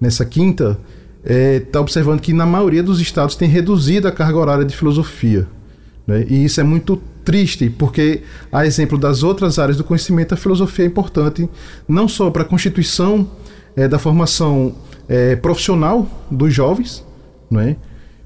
nessa 0.00 0.24
quinta, 0.24 0.78
está 1.22 1.34
é, 1.34 1.60
tá 1.60 1.80
observando 1.80 2.20
que 2.20 2.32
na 2.32 2.44
maioria 2.44 2.82
dos 2.82 3.00
estados 3.00 3.36
tem 3.36 3.48
reduzido 3.48 4.08
a 4.08 4.12
carga 4.12 4.38
horária 4.38 4.64
de 4.64 4.76
filosofia. 4.76 5.46
Né? 6.06 6.26
E 6.28 6.44
isso 6.44 6.60
é 6.60 6.64
muito 6.64 7.00
triste, 7.24 7.70
porque, 7.70 8.22
a 8.52 8.66
exemplo 8.66 8.98
das 8.98 9.22
outras 9.22 9.58
áreas 9.58 9.76
do 9.76 9.84
conhecimento, 9.84 10.34
a 10.34 10.36
filosofia 10.36 10.84
é 10.84 10.88
importante 10.88 11.48
não 11.88 12.06
só 12.06 12.30
para 12.30 12.42
a 12.42 12.44
constituição 12.44 13.28
é, 13.76 13.88
da 13.88 13.98
formação 13.98 14.74
é, 15.08 15.36
profissional 15.36 16.06
dos 16.30 16.52
jovens, 16.52 17.04
não 17.50 17.60
é? 17.60 17.76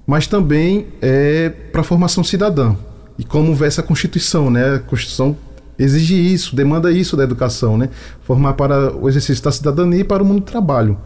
mas 0.08 0.26
também 0.26 0.86
é, 1.02 1.50
para 1.50 1.82
a 1.82 1.84
formação 1.84 2.24
cidadã. 2.24 2.74
E 3.18 3.24
como 3.24 3.54
vê 3.54 3.66
essa 3.66 3.82
Constituição, 3.82 4.50
né? 4.50 4.76
A 4.76 4.78
Constituição 4.78 5.36
exige 5.78 6.14
isso, 6.14 6.56
demanda 6.56 6.90
isso 6.90 7.14
da 7.14 7.24
educação, 7.24 7.76
né? 7.76 7.90
Formar 8.22 8.54
para 8.54 8.96
o 8.96 9.06
exercício 9.06 9.44
da 9.44 9.52
cidadania 9.52 10.00
e 10.00 10.04
para 10.04 10.22
o 10.22 10.26
mundo 10.26 10.40
do 10.40 10.46
trabalho. 10.46 10.96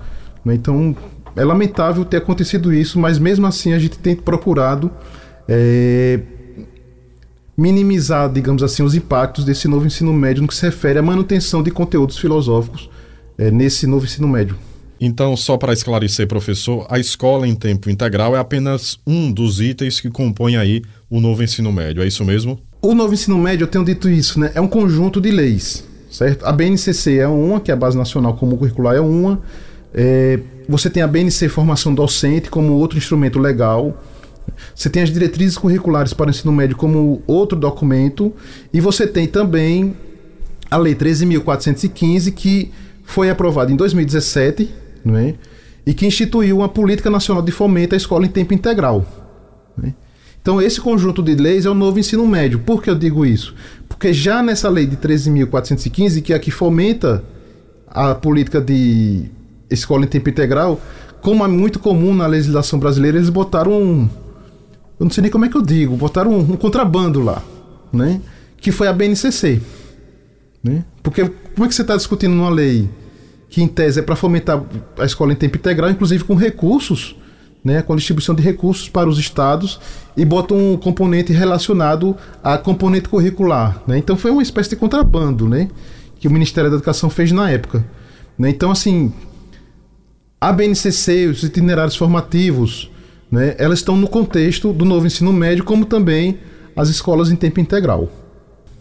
Né? 0.45 0.55
Então, 0.55 0.95
é 1.35 1.45
lamentável 1.45 2.05
ter 2.05 2.19
acontecido 2.19 2.73
isso, 2.73 2.97
mas 2.97 3.19
mesmo 3.19 3.45
assim 3.45 3.73
a 3.73 3.79
gente 3.79 3.99
tem 3.99 4.15
procurado 4.15 4.89
é, 5.49 6.21
minimizar, 7.57 8.31
digamos 8.33 8.63
assim, 8.63 8.83
os 8.83 8.95
impactos 8.95 9.45
desse 9.45 9.69
novo 9.69 9.87
ensino 9.87 10.13
médio 10.13 10.43
no 10.43 10.49
que 10.49 10.55
se 10.55 10.65
refere 10.65 10.99
à 10.99 11.03
manutenção 11.03 11.63
de 11.63 11.71
conteúdos 11.71 12.19
filosóficos 12.19 12.89
é, 13.37 13.51
nesse 13.51 13.87
novo 13.87 14.05
ensino 14.05 14.29
médio. 14.29 14.57
Então, 15.05 15.37
só 15.37 15.57
para 15.57 15.73
esclarecer, 15.73 16.29
professor, 16.29 16.87
a 16.89 16.99
escola 16.99 17.47
em 17.47 17.57
tempo 17.57 17.91
integral 17.91 18.37
é 18.37 18.39
apenas 18.39 19.01
um 19.05 19.33
dos 19.33 19.61
itens 19.61 20.01
que 20.01 20.09
compõem 20.09 20.57
aí 20.57 20.83
o 21.11 21.21
novo 21.21 21.43
ensino 21.43 21.73
médio, 21.73 22.03
é 22.03 22.07
isso 22.07 22.25
mesmo? 22.25 22.59
O 22.81 22.95
novo 22.95 23.13
ensino 23.13 23.37
médio, 23.37 23.65
eu 23.65 23.69
tenho 23.69 23.85
dito 23.85 24.09
isso, 24.09 24.39
né? 24.39 24.53
É 24.55 24.61
um 24.61 24.69
conjunto 24.69 25.21
de 25.21 25.31
leis, 25.31 25.85
certo? 26.11 26.47
A 26.47 26.53
BNCC 26.53 27.19
é 27.19 27.27
uma, 27.27 27.61
que 27.61 27.71
é 27.73 27.75
a 27.75 27.77
Base 27.77 27.99
Nacional 27.99 28.35
Comum 28.35 28.57
Curricular 28.57 28.95
é 28.95 29.01
uma. 29.01 29.43
É, 29.93 30.39
você 30.69 30.89
tem 30.89 31.03
a 31.03 31.07
BNC 31.07 31.49
Formação 31.49 31.93
Docente 31.93 32.49
como 32.49 32.73
outro 32.75 32.97
instrumento 32.97 33.39
legal. 33.39 34.01
Você 34.75 34.89
tem 34.89 35.03
as 35.03 35.11
diretrizes 35.11 35.57
curriculares 35.57 36.13
para 36.13 36.29
o 36.29 36.31
ensino 36.31 36.53
médio 36.53 36.77
como 36.77 37.23
outro 37.27 37.59
documento. 37.59 38.33
E 38.73 38.81
você 38.81 39.07
tem 39.07 39.27
também 39.27 39.97
a 40.71 40.77
Lei 40.77 40.95
13.415, 40.95 42.33
que 42.33 42.71
foi 43.05 43.29
aprovada 43.31 43.71
em 43.71 43.77
2017, 43.77 44.71
não 45.05 45.17
é? 45.17 45.35
e 45.85 45.93
que 45.93 46.07
instituiu 46.07 46.59
uma 46.59 46.69
política 46.69 47.11
nacional 47.11 47.43
de 47.43 47.53
fomento 47.53 47.95
à 47.95 47.97
escola 47.97 48.25
em 48.25 48.29
tempo 48.29 48.55
integral. 48.55 49.05
Né? 49.77 49.95
Então, 50.41 50.61
esse 50.61 50.81
conjunto 50.81 51.23
de 51.23 51.35
leis 51.35 51.67
é 51.67 51.71
o 51.71 51.75
novo 51.75 51.99
ensino 51.99 52.27
médio. 52.27 52.59
Por 52.61 52.83
que 52.83 52.91
eu 52.91 52.95
digo 52.95 53.25
isso? 53.27 53.55
Porque 53.89 54.13
já 54.13 54.43
nessa 54.43 54.69
lei 54.69 54.87
de 54.87 54.97
13.415, 54.97 56.23
que 56.23 56.33
é 56.33 56.37
a 56.37 56.39
que 56.39 56.51
fomenta 56.51 57.23
a 57.87 58.15
política 58.15 58.61
de 58.61 59.27
escola 59.71 60.05
em 60.05 60.09
tempo 60.09 60.29
integral, 60.31 60.81
como 61.21 61.45
é 61.45 61.49
muito 61.49 61.79
comum 61.79 62.15
na 62.15 62.27
legislação 62.27 62.79
brasileira, 62.79 63.17
eles 63.17 63.31
botaram 63.31 63.81
um. 63.81 64.09
Eu 64.99 65.05
não 65.05 65.11
sei 65.11 65.23
nem 65.23 65.31
como 65.31 65.45
é 65.45 65.49
que 65.49 65.57
eu 65.57 65.63
digo, 65.63 65.97
botaram 65.97 66.33
um, 66.33 66.41
um 66.41 66.57
contrabando 66.57 67.21
lá, 67.21 67.43
né? 67.93 68.21
Que 68.59 68.71
foi 68.71 68.89
a 68.89 68.93
BNCC. 68.93 69.61
Né? 70.63 70.85
Porque 71.03 71.25
como 71.55 71.65
é 71.65 71.69
que 71.69 71.75
você 71.75 71.83
está 71.83 71.97
discutindo 71.97 72.35
numa 72.35 72.51
lei 72.51 72.89
que 73.53 73.61
em 73.61 73.69
tese 73.69 74.01
é 74.01 74.03
para 74.03 74.17
fomentar 74.17 74.63
a 74.99 75.05
escola 75.05 75.33
em 75.33 75.37
tempo 75.37 75.59
integral, 75.59 75.91
inclusive 75.91 76.25
com 76.25 76.35
recursos, 76.35 77.15
né, 77.63 77.83
com 77.83 77.95
distribuição 77.95 78.35
de 78.35 78.43
recursos 78.43 78.89
para 78.89 79.09
os 79.09 79.19
estados 79.19 79.79
e 80.17 80.25
bota 80.25 80.55
um 80.55 80.77
componente 80.77 81.33
relacionado 81.33 82.17
a 82.43 82.57
componente 82.57 83.09
curricular, 83.09 83.83
né? 83.87 83.99
Então 83.99 84.17
foi 84.17 84.31
uma 84.31 84.43
espécie 84.43 84.71
de 84.71 84.77
contrabando, 84.77 85.49
né, 85.49 85.69
que 86.19 86.27
o 86.27 86.31
Ministério 86.31 86.71
da 86.71 86.77
Educação 86.77 87.11
fez 87.11 87.31
na 87.31 87.51
época, 87.51 87.85
né? 88.39 88.49
Então 88.49 88.71
assim, 88.71 89.13
a 90.41 90.51
BNCC, 90.51 91.27
os 91.27 91.43
itinerários 91.43 91.95
formativos, 91.95 92.91
né, 93.33 93.55
elas 93.59 93.79
estão 93.79 93.97
no 93.97 94.07
contexto 94.07 94.75
do 94.75 94.85
novo 94.85 95.07
ensino 95.07 95.33
médio, 95.33 95.65
como 95.65 95.87
também 95.87 96.39
as 96.77 96.91
escolas 96.91 97.33
em 97.33 97.37
tempo 97.37 97.59
integral. 97.59 98.13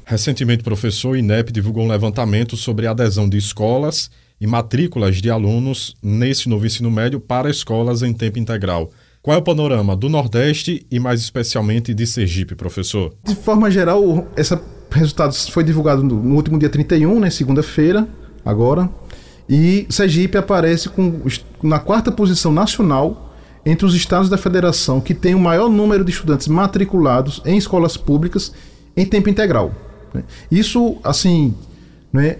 Recentemente, 0.03 0.59
o 0.59 0.65
professor 0.65 1.15
INEP 1.15 1.53
divulgou 1.53 1.85
um 1.85 1.87
levantamento 1.87 2.57
sobre 2.57 2.85
a 2.85 2.91
adesão 2.91 3.29
de 3.29 3.37
escolas 3.37 4.11
e 4.41 4.45
matrículas 4.45 5.21
de 5.21 5.29
alunos 5.29 5.95
nesse 6.03 6.49
novo 6.49 6.65
ensino 6.65 6.91
médio 6.91 7.17
para 7.17 7.49
escolas 7.49 8.01
em 8.01 8.11
tempo 8.11 8.39
integral. 8.39 8.91
Qual 9.21 9.37
é 9.37 9.39
o 9.39 9.43
panorama 9.43 9.95
do 9.95 10.09
Nordeste 10.09 10.85
e 10.91 10.99
mais 10.99 11.21
especialmente 11.21 11.93
de 11.93 12.05
Sergipe, 12.05 12.55
professor? 12.55 13.13
De 13.23 13.35
forma 13.35 13.71
geral, 13.71 14.27
esse 14.35 14.57
resultado 14.89 15.33
foi 15.33 15.63
divulgado 15.63 16.03
no 16.03 16.35
último 16.35 16.59
dia 16.59 16.69
31, 16.69 17.19
né, 17.21 17.29
segunda-feira, 17.29 18.05
agora. 18.43 18.89
E 19.47 19.85
Sergipe 19.89 20.37
aparece 20.37 20.89
com, 20.89 21.21
na 21.63 21.79
quarta 21.79 22.11
posição 22.11 22.51
nacional 22.51 23.30
entre 23.65 23.85
os 23.85 23.93
estados 23.93 24.29
da 24.29 24.37
federação 24.37 24.99
que 24.99 25.13
tem 25.13 25.35
o 25.35 25.39
maior 25.39 25.69
número 25.69 26.03
de 26.03 26.11
estudantes 26.11 26.47
matriculados 26.47 27.41
em 27.45 27.57
escolas 27.57 27.95
públicas 27.97 28.51
em 28.95 29.05
tempo 29.05 29.29
integral. 29.29 29.71
Né? 30.13 30.23
Isso, 30.49 30.97
assim, 31.03 31.53
né, 32.11 32.37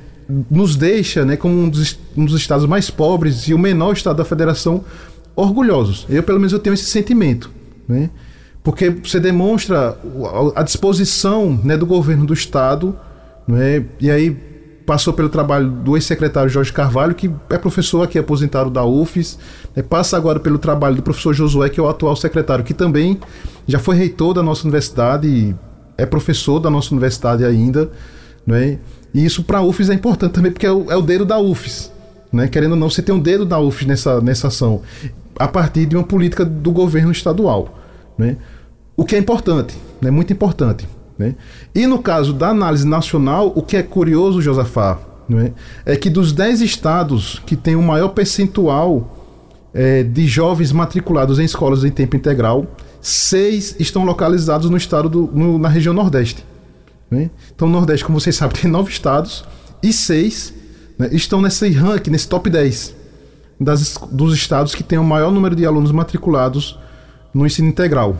nos 0.49 0.75
deixa 0.75 1.25
né, 1.25 1.35
como 1.35 1.55
um 1.55 1.69
dos, 1.69 1.97
um 2.15 2.25
dos 2.25 2.35
estados 2.35 2.65
mais 2.65 2.89
pobres 2.89 3.47
e 3.47 3.53
o 3.53 3.59
menor 3.59 3.93
estado 3.93 4.17
da 4.17 4.25
federação 4.25 4.83
orgulhosos. 5.35 6.05
Eu, 6.09 6.23
pelo 6.23 6.39
menos, 6.39 6.53
eu 6.53 6.59
tenho 6.59 6.73
esse 6.73 6.85
sentimento. 6.85 7.51
Né? 7.87 8.09
Porque 8.63 8.89
você 8.89 9.19
demonstra 9.19 9.97
a 10.55 10.63
disposição 10.63 11.59
né, 11.63 11.75
do 11.75 11.85
governo 11.85 12.25
do 12.25 12.33
estado, 12.33 12.97
né, 13.47 13.83
e 13.99 14.09
aí 14.09 14.50
passou 14.91 15.13
pelo 15.13 15.29
trabalho 15.29 15.69
do 15.69 15.95
ex-secretário 15.95 16.49
Jorge 16.49 16.73
Carvalho, 16.73 17.15
que 17.15 17.31
é 17.49 17.57
professor 17.57 18.01
aqui 18.01 18.19
aposentado 18.19 18.69
da 18.69 18.83
UFES, 18.83 19.39
né, 19.73 19.81
passa 19.81 20.17
agora 20.17 20.37
pelo 20.37 20.57
trabalho 20.59 20.97
do 20.97 21.01
professor 21.01 21.33
Josué, 21.33 21.69
que 21.69 21.79
é 21.79 21.83
o 21.83 21.87
atual 21.87 22.13
secretário, 22.13 22.61
que 22.61 22.73
também 22.73 23.17
já 23.65 23.79
foi 23.79 23.95
reitor 23.95 24.33
da 24.33 24.43
nossa 24.43 24.63
universidade 24.63 25.55
é 25.97 26.05
professor 26.05 26.59
da 26.59 26.69
nossa 26.69 26.91
universidade 26.91 27.45
ainda. 27.45 27.89
Né? 28.45 28.79
E 29.13 29.23
isso 29.23 29.45
para 29.45 29.59
a 29.59 29.61
UFES 29.61 29.89
é 29.89 29.93
importante 29.93 30.33
também, 30.33 30.51
porque 30.51 30.65
é 30.65 30.71
o, 30.73 30.91
é 30.91 30.95
o, 30.97 31.01
dedo 31.01 31.23
da 31.23 31.39
UFES. 31.39 31.89
Né? 32.29 32.49
Querendo 32.49 32.71
ou 32.73 32.77
não, 32.77 32.89
você 32.89 33.01
tem 33.01 33.15
um 33.15 33.19
dedo 33.19 33.45
da 33.45 33.59
UFES 33.59 33.87
nessa, 33.87 34.19
nessa 34.19 34.49
ação, 34.49 34.81
a 35.39 35.47
partir 35.47 35.85
de 35.85 35.95
uma 35.95 36.03
política 36.03 36.43
do 36.43 36.73
governo 36.73 37.13
estadual. 37.13 37.79
Né? 38.17 38.35
O 38.97 39.05
que 39.05 39.15
é 39.15 39.19
importante, 39.19 39.73
né? 40.01 40.11
muito 40.11 40.33
importante. 40.33 40.85
Né? 41.21 41.35
E 41.75 41.85
no 41.85 41.99
caso 41.99 42.33
da 42.33 42.49
análise 42.49 42.87
nacional, 42.87 43.53
o 43.55 43.61
que 43.61 43.77
é 43.77 43.83
curioso, 43.83 44.41
Josafá, 44.41 44.97
né? 45.29 45.53
é 45.85 45.95
que 45.95 46.09
dos 46.09 46.33
10 46.33 46.61
estados 46.61 47.39
que 47.45 47.55
têm 47.55 47.75
o 47.75 47.83
maior 47.83 48.09
percentual 48.09 49.39
é, 49.71 50.01
de 50.01 50.25
jovens 50.25 50.71
matriculados 50.71 51.37
em 51.37 51.43
escolas 51.43 51.83
em 51.83 51.91
tempo 51.91 52.15
integral, 52.15 52.65
seis 52.99 53.75
estão 53.77 54.03
localizados 54.03 54.67
no 54.67 54.75
estado 54.75 55.07
do, 55.07 55.29
no, 55.31 55.59
na 55.59 55.69
região 55.69 55.93
Nordeste. 55.93 56.43
Né? 57.09 57.29
Então, 57.55 57.67
o 57.67 57.71
Nordeste, 57.71 58.03
como 58.03 58.19
vocês 58.19 58.35
sabem, 58.35 58.57
tem 58.63 58.71
nove 58.71 58.89
estados 58.89 59.45
e 59.83 59.93
seis 59.93 60.55
né, 60.97 61.07
estão 61.11 61.39
nesse 61.39 61.69
ranking, 61.69 62.09
nesse 62.09 62.27
top 62.27 62.49
10 62.49 62.95
das, 63.59 63.95
dos 64.11 64.33
estados 64.33 64.73
que 64.73 64.81
têm 64.81 64.97
o 64.97 65.03
maior 65.03 65.31
número 65.31 65.55
de 65.55 65.67
alunos 65.67 65.91
matriculados 65.91 66.79
no 67.31 67.45
ensino 67.45 67.67
integral. 67.67 68.17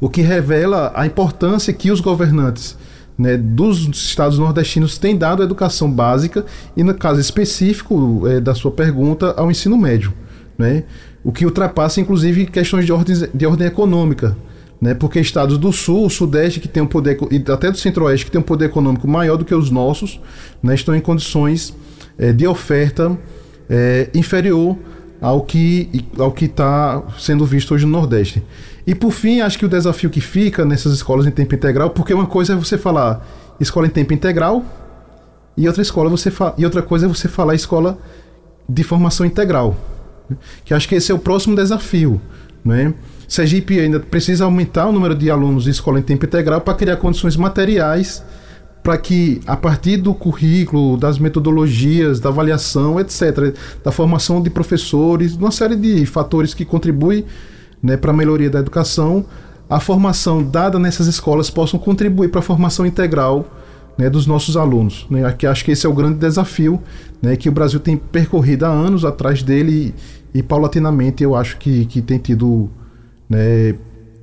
O 0.00 0.08
que 0.08 0.20
revela 0.20 0.92
a 0.94 1.06
importância 1.06 1.72
que 1.72 1.90
os 1.90 2.00
governantes 2.00 2.76
né, 3.18 3.36
dos 3.36 3.86
estados 3.88 4.38
nordestinos 4.38 4.98
têm 4.98 5.16
dado 5.16 5.42
à 5.42 5.44
educação 5.44 5.90
básica 5.90 6.44
e, 6.76 6.82
no 6.82 6.94
caso 6.94 7.20
específico 7.20 8.22
é, 8.26 8.40
da 8.40 8.54
sua 8.54 8.70
pergunta, 8.70 9.34
ao 9.36 9.50
ensino 9.50 9.76
médio. 9.76 10.12
Né? 10.56 10.84
O 11.24 11.32
que 11.32 11.44
ultrapassa, 11.44 12.00
inclusive, 12.00 12.46
questões 12.46 12.86
de 12.86 12.92
ordem, 12.92 13.16
de 13.34 13.46
ordem 13.46 13.66
econômica 13.66 14.36
né? 14.80 14.94
Porque 14.94 15.20
estados 15.20 15.58
do 15.58 15.72
sul, 15.72 16.08
sudeste 16.10 16.60
que 16.60 16.68
tem 16.68 16.82
um 16.82 16.86
poder 16.86 17.18
e 17.30 17.42
até 17.50 17.70
do 17.70 17.78
centro-oeste 17.78 18.26
que 18.26 18.30
tem 18.30 18.40
um 18.40 18.44
poder 18.44 18.66
econômico 18.66 19.08
maior 19.08 19.36
do 19.36 19.44
que 19.44 19.54
os 19.54 19.70
nossos, 19.70 20.20
né? 20.62 20.74
Estão 20.74 20.94
em 20.94 21.00
condições 21.00 21.74
é, 22.18 22.32
de 22.32 22.46
oferta 22.46 23.16
é, 23.68 24.10
inferior 24.14 24.76
ao 25.20 25.42
que 25.42 26.04
ao 26.18 26.32
que 26.32 26.44
está 26.46 27.02
sendo 27.18 27.44
visto 27.44 27.74
hoje 27.74 27.84
no 27.84 27.92
Nordeste. 27.92 28.42
E 28.86 28.94
por 28.94 29.10
fim, 29.10 29.40
acho 29.40 29.58
que 29.58 29.64
o 29.64 29.68
desafio 29.68 30.10
que 30.10 30.20
fica 30.20 30.64
nessas 30.64 30.92
escolas 30.92 31.26
em 31.26 31.30
tempo 31.30 31.54
integral, 31.54 31.90
porque 31.90 32.14
uma 32.14 32.26
coisa 32.26 32.52
é 32.52 32.56
você 32.56 32.78
falar 32.78 33.26
escola 33.58 33.86
em 33.86 33.90
tempo 33.90 34.12
integral 34.12 34.64
e 35.56 35.66
outra 35.66 35.82
escola 35.82 36.10
você 36.10 36.32
e 36.58 36.64
outra 36.64 36.82
coisa 36.82 37.06
é 37.06 37.08
você 37.08 37.28
falar 37.28 37.54
escola 37.54 37.98
de 38.68 38.82
formação 38.82 39.24
integral, 39.24 39.76
que 40.64 40.74
acho 40.74 40.88
que 40.88 40.94
esse 40.94 41.10
é 41.10 41.14
o 41.14 41.18
próximo 41.18 41.56
desafio, 41.56 42.20
né? 42.64 42.92
Sergipe 43.28 43.80
ainda 43.80 43.98
precisa 43.98 44.44
aumentar 44.44 44.86
o 44.86 44.92
número 44.92 45.14
de 45.14 45.30
alunos 45.30 45.64
de 45.64 45.70
escola 45.70 45.98
em 45.98 46.02
tempo 46.02 46.24
integral 46.24 46.60
para 46.60 46.74
criar 46.74 46.96
condições 46.96 47.36
materiais 47.36 48.22
para 48.86 48.96
que, 48.96 49.40
a 49.48 49.56
partir 49.56 49.96
do 49.96 50.14
currículo, 50.14 50.96
das 50.96 51.18
metodologias, 51.18 52.20
da 52.20 52.28
avaliação, 52.28 53.00
etc., 53.00 53.52
da 53.82 53.90
formação 53.90 54.40
de 54.40 54.48
professores, 54.48 55.34
uma 55.34 55.50
série 55.50 55.74
de 55.74 56.06
fatores 56.06 56.54
que 56.54 56.64
contribuem 56.64 57.24
né, 57.82 57.96
para 57.96 58.12
a 58.12 58.14
melhoria 58.14 58.48
da 58.48 58.60
educação, 58.60 59.24
a 59.68 59.80
formação 59.80 60.40
dada 60.40 60.78
nessas 60.78 61.08
escolas 61.08 61.50
possam 61.50 61.80
contribuir 61.80 62.28
para 62.28 62.38
a 62.38 62.42
formação 62.42 62.86
integral 62.86 63.50
né, 63.98 64.08
dos 64.08 64.24
nossos 64.24 64.56
alunos. 64.56 65.04
Né? 65.10 65.24
Aqui, 65.24 65.48
acho 65.48 65.64
que 65.64 65.72
esse 65.72 65.84
é 65.84 65.88
o 65.88 65.92
grande 65.92 66.20
desafio 66.20 66.80
né, 67.20 67.34
que 67.34 67.48
o 67.48 67.52
Brasil 67.52 67.80
tem 67.80 67.96
percorrido 67.96 68.66
há 68.66 68.68
anos 68.68 69.04
atrás 69.04 69.42
dele 69.42 69.96
e, 70.32 70.38
e 70.38 70.42
paulatinamente 70.44 71.24
eu 71.24 71.34
acho 71.34 71.56
que, 71.56 71.86
que 71.86 72.00
tem 72.00 72.18
tido 72.18 72.70
né, 73.28 73.74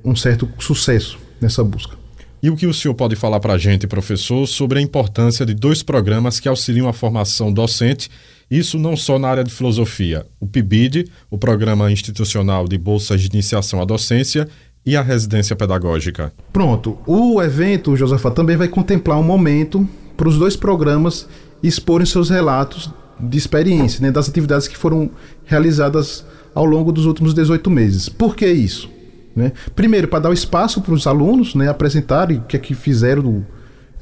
um 0.02 0.16
certo 0.16 0.48
sucesso 0.58 1.18
nessa 1.38 1.62
busca. 1.62 2.02
E 2.44 2.50
o 2.50 2.56
que 2.56 2.66
o 2.66 2.74
senhor 2.74 2.92
pode 2.92 3.16
falar 3.16 3.40
para 3.40 3.54
a 3.54 3.56
gente, 3.58 3.86
professor, 3.86 4.46
sobre 4.46 4.78
a 4.78 4.82
importância 4.82 5.46
de 5.46 5.54
dois 5.54 5.82
programas 5.82 6.38
que 6.38 6.46
auxiliam 6.46 6.86
a 6.86 6.92
formação 6.92 7.50
docente, 7.50 8.10
isso 8.50 8.78
não 8.78 8.98
só 8.98 9.18
na 9.18 9.28
área 9.28 9.42
de 9.42 9.50
filosofia, 9.50 10.26
o 10.38 10.46
PIBID, 10.46 11.10
o 11.30 11.38
Programa 11.38 11.90
Institucional 11.90 12.68
de 12.68 12.76
Bolsas 12.76 13.22
de 13.22 13.28
Iniciação 13.28 13.80
à 13.80 13.86
Docência, 13.86 14.46
e 14.84 14.94
a 14.94 15.00
residência 15.00 15.56
pedagógica? 15.56 16.34
Pronto. 16.52 16.98
O 17.06 17.40
evento, 17.40 17.96
Josefa, 17.96 18.30
também 18.30 18.58
vai 18.58 18.68
contemplar 18.68 19.18
um 19.18 19.22
momento 19.22 19.88
para 20.14 20.28
os 20.28 20.36
dois 20.36 20.54
programas 20.54 21.26
exporem 21.62 22.04
seus 22.04 22.28
relatos 22.28 22.90
de 23.18 23.38
experiência, 23.38 24.02
né, 24.02 24.12
das 24.12 24.28
atividades 24.28 24.68
que 24.68 24.76
foram 24.76 25.10
realizadas 25.46 26.26
ao 26.54 26.66
longo 26.66 26.92
dos 26.92 27.06
últimos 27.06 27.32
18 27.32 27.70
meses. 27.70 28.10
Por 28.10 28.36
que 28.36 28.46
isso? 28.46 28.92
Né? 29.34 29.52
Primeiro, 29.74 30.08
para 30.08 30.20
dar 30.20 30.30
o 30.30 30.32
espaço 30.32 30.80
para 30.80 30.94
os 30.94 31.06
alunos 31.06 31.54
né, 31.54 31.68
apresentarem 31.68 32.38
o 32.38 32.42
que 32.42 32.56
é 32.56 32.58
que 32.58 32.74
fizeram 32.74 33.44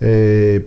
é, 0.01 0.62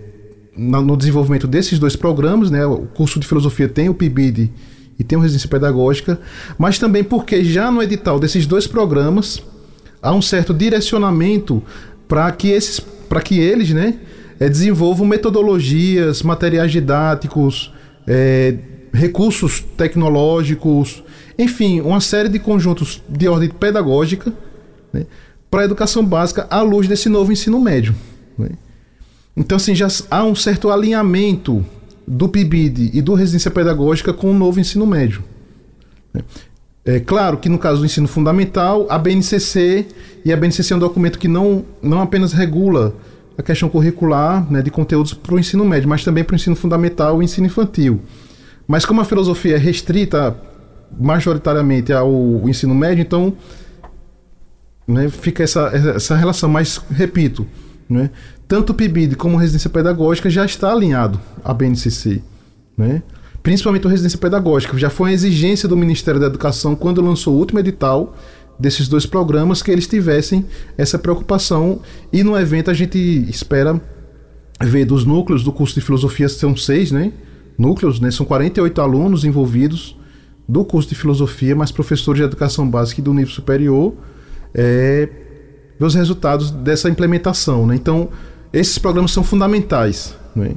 no 0.56 0.96
desenvolvimento 0.96 1.46
desses 1.46 1.78
dois 1.78 1.94
programas. 1.94 2.50
Né? 2.50 2.64
O 2.66 2.86
curso 2.86 3.20
de 3.20 3.26
filosofia 3.26 3.68
tem 3.68 3.88
o 3.88 3.94
PIBID 3.94 4.50
e 4.98 5.04
tem 5.04 5.18
o 5.18 5.20
Residência 5.20 5.48
Pedagógica, 5.48 6.18
mas 6.58 6.78
também 6.78 7.04
porque 7.04 7.44
já 7.44 7.70
no 7.70 7.82
edital 7.82 8.18
desses 8.18 8.46
dois 8.46 8.66
programas 8.66 9.42
há 10.02 10.12
um 10.12 10.22
certo 10.22 10.54
direcionamento 10.54 11.62
para 12.08 12.30
que, 12.32 12.48
esses, 12.48 12.80
que 13.24 13.38
eles 13.38 13.70
né, 13.70 13.94
é, 14.40 14.48
desenvolvam 14.48 15.06
metodologias, 15.06 16.22
materiais 16.22 16.72
didáticos, 16.72 17.72
é, 18.06 18.56
recursos 18.92 19.60
tecnológicos, 19.76 21.02
enfim, 21.38 21.80
uma 21.82 22.00
série 22.00 22.30
de 22.30 22.38
conjuntos 22.38 23.02
de 23.08 23.28
ordem 23.28 23.50
pedagógica 23.50 24.32
né, 24.92 25.06
para 25.50 25.62
a 25.62 25.64
educação 25.64 26.04
básica 26.04 26.46
à 26.50 26.60
luz 26.60 26.88
desse 26.88 27.08
novo 27.08 27.32
ensino 27.32 27.60
médio. 27.60 27.94
Né? 28.38 28.50
Então, 29.36 29.56
assim, 29.56 29.74
já 29.74 29.88
há 30.10 30.24
um 30.24 30.34
certo 30.34 30.70
alinhamento 30.70 31.64
do 32.06 32.28
PIBID 32.28 32.90
e 32.94 33.02
do 33.02 33.14
residência 33.14 33.50
pedagógica 33.50 34.12
com 34.12 34.30
o 34.30 34.34
novo 34.34 34.60
ensino 34.60 34.86
médio. 34.86 35.22
Né? 36.12 36.22
É 36.84 37.00
claro 37.00 37.36
que 37.38 37.48
no 37.48 37.58
caso 37.58 37.80
do 37.80 37.86
ensino 37.86 38.06
fundamental, 38.06 38.86
a 38.88 38.96
BNCC, 38.96 39.86
e 40.24 40.32
a 40.32 40.36
BNCC 40.36 40.72
é 40.72 40.76
um 40.76 40.78
documento 40.78 41.18
que 41.18 41.26
não, 41.26 41.64
não 41.82 42.00
apenas 42.00 42.32
regula 42.32 42.94
a 43.36 43.42
questão 43.42 43.68
curricular 43.68 44.50
né, 44.50 44.62
de 44.62 44.70
conteúdos 44.70 45.12
para 45.12 45.34
o 45.34 45.38
ensino 45.38 45.64
médio, 45.64 45.88
mas 45.88 46.04
também 46.04 46.22
para 46.24 46.34
o 46.34 46.36
ensino 46.36 46.56
fundamental 46.56 47.20
e 47.20 47.24
ensino 47.24 47.46
infantil. 47.46 48.00
Mas 48.66 48.84
como 48.84 49.00
a 49.00 49.04
filosofia 49.04 49.56
é 49.56 49.58
restrita 49.58 50.36
majoritariamente 50.98 51.92
ao 51.92 52.48
ensino 52.48 52.74
médio, 52.74 53.02
então 53.02 53.34
né, 54.86 55.08
fica 55.08 55.42
essa, 55.42 55.68
essa 55.96 56.14
relação. 56.14 56.48
Mas, 56.48 56.80
repito, 56.90 57.46
né, 57.88 58.10
tanto 58.46 58.70
o 58.70 58.74
PIBID 58.74 59.16
como 59.16 59.36
a 59.36 59.40
residência 59.40 59.70
pedagógica 59.70 60.30
já 60.30 60.44
está 60.44 60.70
alinhado 60.70 61.20
à 61.42 61.52
BNCC. 61.52 62.22
Né? 62.76 63.02
Principalmente 63.42 63.86
a 63.86 63.90
residência 63.90 64.18
pedagógica. 64.18 64.78
Já 64.78 64.90
foi 64.90 65.08
uma 65.10 65.14
exigência 65.14 65.68
do 65.68 65.76
Ministério 65.76 66.20
da 66.20 66.26
Educação 66.26 66.76
quando 66.76 67.00
lançou 67.00 67.34
o 67.34 67.38
último 67.38 67.58
edital 67.58 68.16
desses 68.58 68.88
dois 68.88 69.04
programas 69.04 69.62
que 69.62 69.70
eles 69.70 69.86
tivessem 69.86 70.46
essa 70.78 70.98
preocupação. 70.98 71.80
E 72.12 72.22
no 72.22 72.38
evento 72.38 72.70
a 72.70 72.74
gente 72.74 72.98
espera 73.28 73.80
ver 74.60 74.84
dos 74.84 75.04
núcleos 75.04 75.42
do 75.42 75.52
curso 75.52 75.74
de 75.74 75.80
filosofia, 75.80 76.28
são 76.28 76.56
seis, 76.56 76.90
né? 76.90 77.12
Núcleos, 77.58 78.00
né? 78.00 78.10
São 78.10 78.24
48 78.24 78.80
alunos 78.80 79.24
envolvidos 79.24 79.96
do 80.48 80.64
curso 80.64 80.88
de 80.88 80.94
filosofia, 80.94 81.56
mais 81.56 81.72
professores 81.72 82.20
de 82.20 82.24
educação 82.24 82.68
básica 82.68 83.00
e 83.00 83.04
do 83.04 83.12
nível 83.12 83.32
superior 83.32 83.94
é, 84.56 85.08
ver 85.78 85.84
os 85.84 85.94
resultados 85.94 86.50
dessa 86.50 86.88
implementação. 86.88 87.66
Né? 87.66 87.76
Então, 87.76 88.08
esses 88.52 88.78
programas 88.78 89.10
são 89.10 89.22
fundamentais 89.22 90.16
né? 90.34 90.52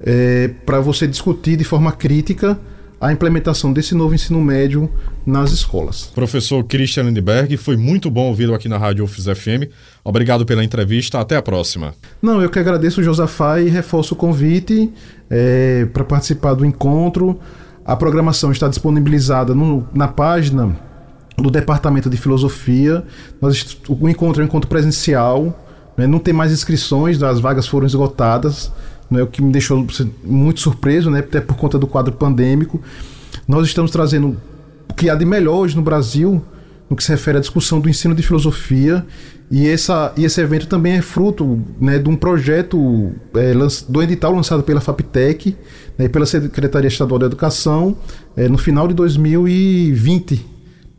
é, 0.00 0.48
para 0.66 0.80
você 0.80 1.06
discutir 1.06 1.56
de 1.56 1.64
forma 1.64 1.92
crítica 1.92 2.58
a 3.00 3.12
implementação 3.12 3.72
desse 3.72 3.96
novo 3.96 4.14
ensino 4.14 4.40
médio 4.40 4.88
nas 5.26 5.50
escolas. 5.50 6.04
Professor 6.14 6.62
Christian 6.62 7.02
Lindbergh, 7.04 7.56
foi 7.56 7.76
muito 7.76 8.08
bom 8.08 8.28
ouvi-lo 8.28 8.54
aqui 8.54 8.68
na 8.68 8.78
Rádio 8.78 9.04
UFIS 9.04 9.24
FM. 9.24 9.68
Obrigado 10.04 10.46
pela 10.46 10.62
entrevista, 10.62 11.18
até 11.18 11.34
a 11.34 11.42
próxima. 11.42 11.94
Não, 12.20 12.40
eu 12.40 12.48
que 12.48 12.60
agradeço, 12.60 13.02
Josafá, 13.02 13.60
e 13.60 13.68
reforço 13.68 14.14
o 14.14 14.16
convite 14.16 14.88
é, 15.28 15.84
para 15.86 16.04
participar 16.04 16.54
do 16.54 16.64
encontro. 16.64 17.40
A 17.84 17.96
programação 17.96 18.52
está 18.52 18.68
disponibilizada 18.68 19.52
no, 19.52 19.84
na 19.92 20.06
página 20.06 20.78
do 21.42 21.50
Departamento 21.50 22.08
de 22.08 22.16
Filosofia. 22.16 23.04
Nós, 23.40 23.78
o 23.88 24.08
encontro 24.08 24.42
é 24.42 24.44
um 24.44 24.48
encontro 24.48 24.68
presencial, 24.68 25.66
né? 25.96 26.06
não 26.06 26.18
tem 26.18 26.32
mais 26.32 26.52
inscrições, 26.52 27.22
as 27.22 27.40
vagas 27.40 27.66
foram 27.66 27.86
esgotadas, 27.86 28.72
né? 29.10 29.22
o 29.22 29.26
que 29.26 29.42
me 29.42 29.52
deixou 29.52 29.86
muito 30.24 30.60
surpreso, 30.60 31.10
né? 31.10 31.18
até 31.18 31.40
por 31.40 31.56
conta 31.56 31.78
do 31.78 31.86
quadro 31.86 32.12
pandêmico. 32.12 32.80
Nós 33.46 33.66
estamos 33.66 33.90
trazendo 33.90 34.36
o 34.88 34.94
que 34.94 35.10
há 35.10 35.14
de 35.14 35.24
melhor 35.24 35.56
hoje 35.56 35.76
no 35.76 35.82
Brasil, 35.82 36.42
no 36.88 36.96
que 36.96 37.02
se 37.02 37.10
refere 37.10 37.38
à 37.38 37.40
discussão 37.40 37.80
do 37.80 37.88
ensino 37.88 38.14
de 38.14 38.22
filosofia. 38.22 39.04
E, 39.50 39.68
essa, 39.68 40.12
e 40.16 40.24
esse 40.24 40.40
evento 40.40 40.66
também 40.66 40.94
é 40.94 41.02
fruto 41.02 41.60
né, 41.78 41.98
de 41.98 42.08
um 42.08 42.16
projeto 42.16 43.12
é, 43.34 43.52
do 43.86 44.02
edital 44.02 44.32
lançado 44.32 44.62
pela 44.62 44.80
FAPTEC 44.80 45.56
né, 45.98 46.06
e 46.06 46.08
pela 46.08 46.24
Secretaria 46.24 46.88
Estadual 46.88 47.18
da 47.18 47.26
Educação 47.26 47.96
é, 48.34 48.48
no 48.48 48.56
final 48.56 48.88
de 48.88 48.94
2020 48.94 50.51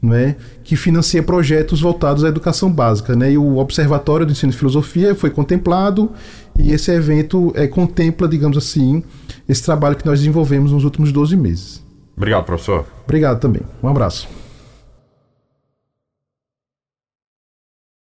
né, 0.03 0.35
que 0.65 0.75
financia 0.75 1.23
projetos 1.23 1.79
voltados 1.79 2.25
à 2.25 2.27
educação 2.27 2.69
básica. 2.69 3.15
Né, 3.15 3.31
e 3.31 3.37
o 3.37 3.57
Observatório 3.57 4.25
do 4.25 4.33
Ensino 4.33 4.51
de 4.51 4.57
Filosofia 4.57 5.15
foi 5.15 5.29
contemplado 5.29 6.11
e 6.59 6.73
esse 6.73 6.91
evento 6.91 7.53
é, 7.55 7.65
contempla, 7.65 8.27
digamos 8.27 8.57
assim, 8.57 9.01
esse 9.47 9.63
trabalho 9.63 9.95
que 9.95 10.05
nós 10.05 10.19
desenvolvemos 10.19 10.71
nos 10.73 10.83
últimos 10.83 11.11
12 11.11 11.37
meses. 11.37 11.83
Obrigado, 12.15 12.43
professor. 12.43 12.85
Obrigado 13.05 13.39
também. 13.39 13.61
Um 13.81 13.87
abraço. 13.87 14.27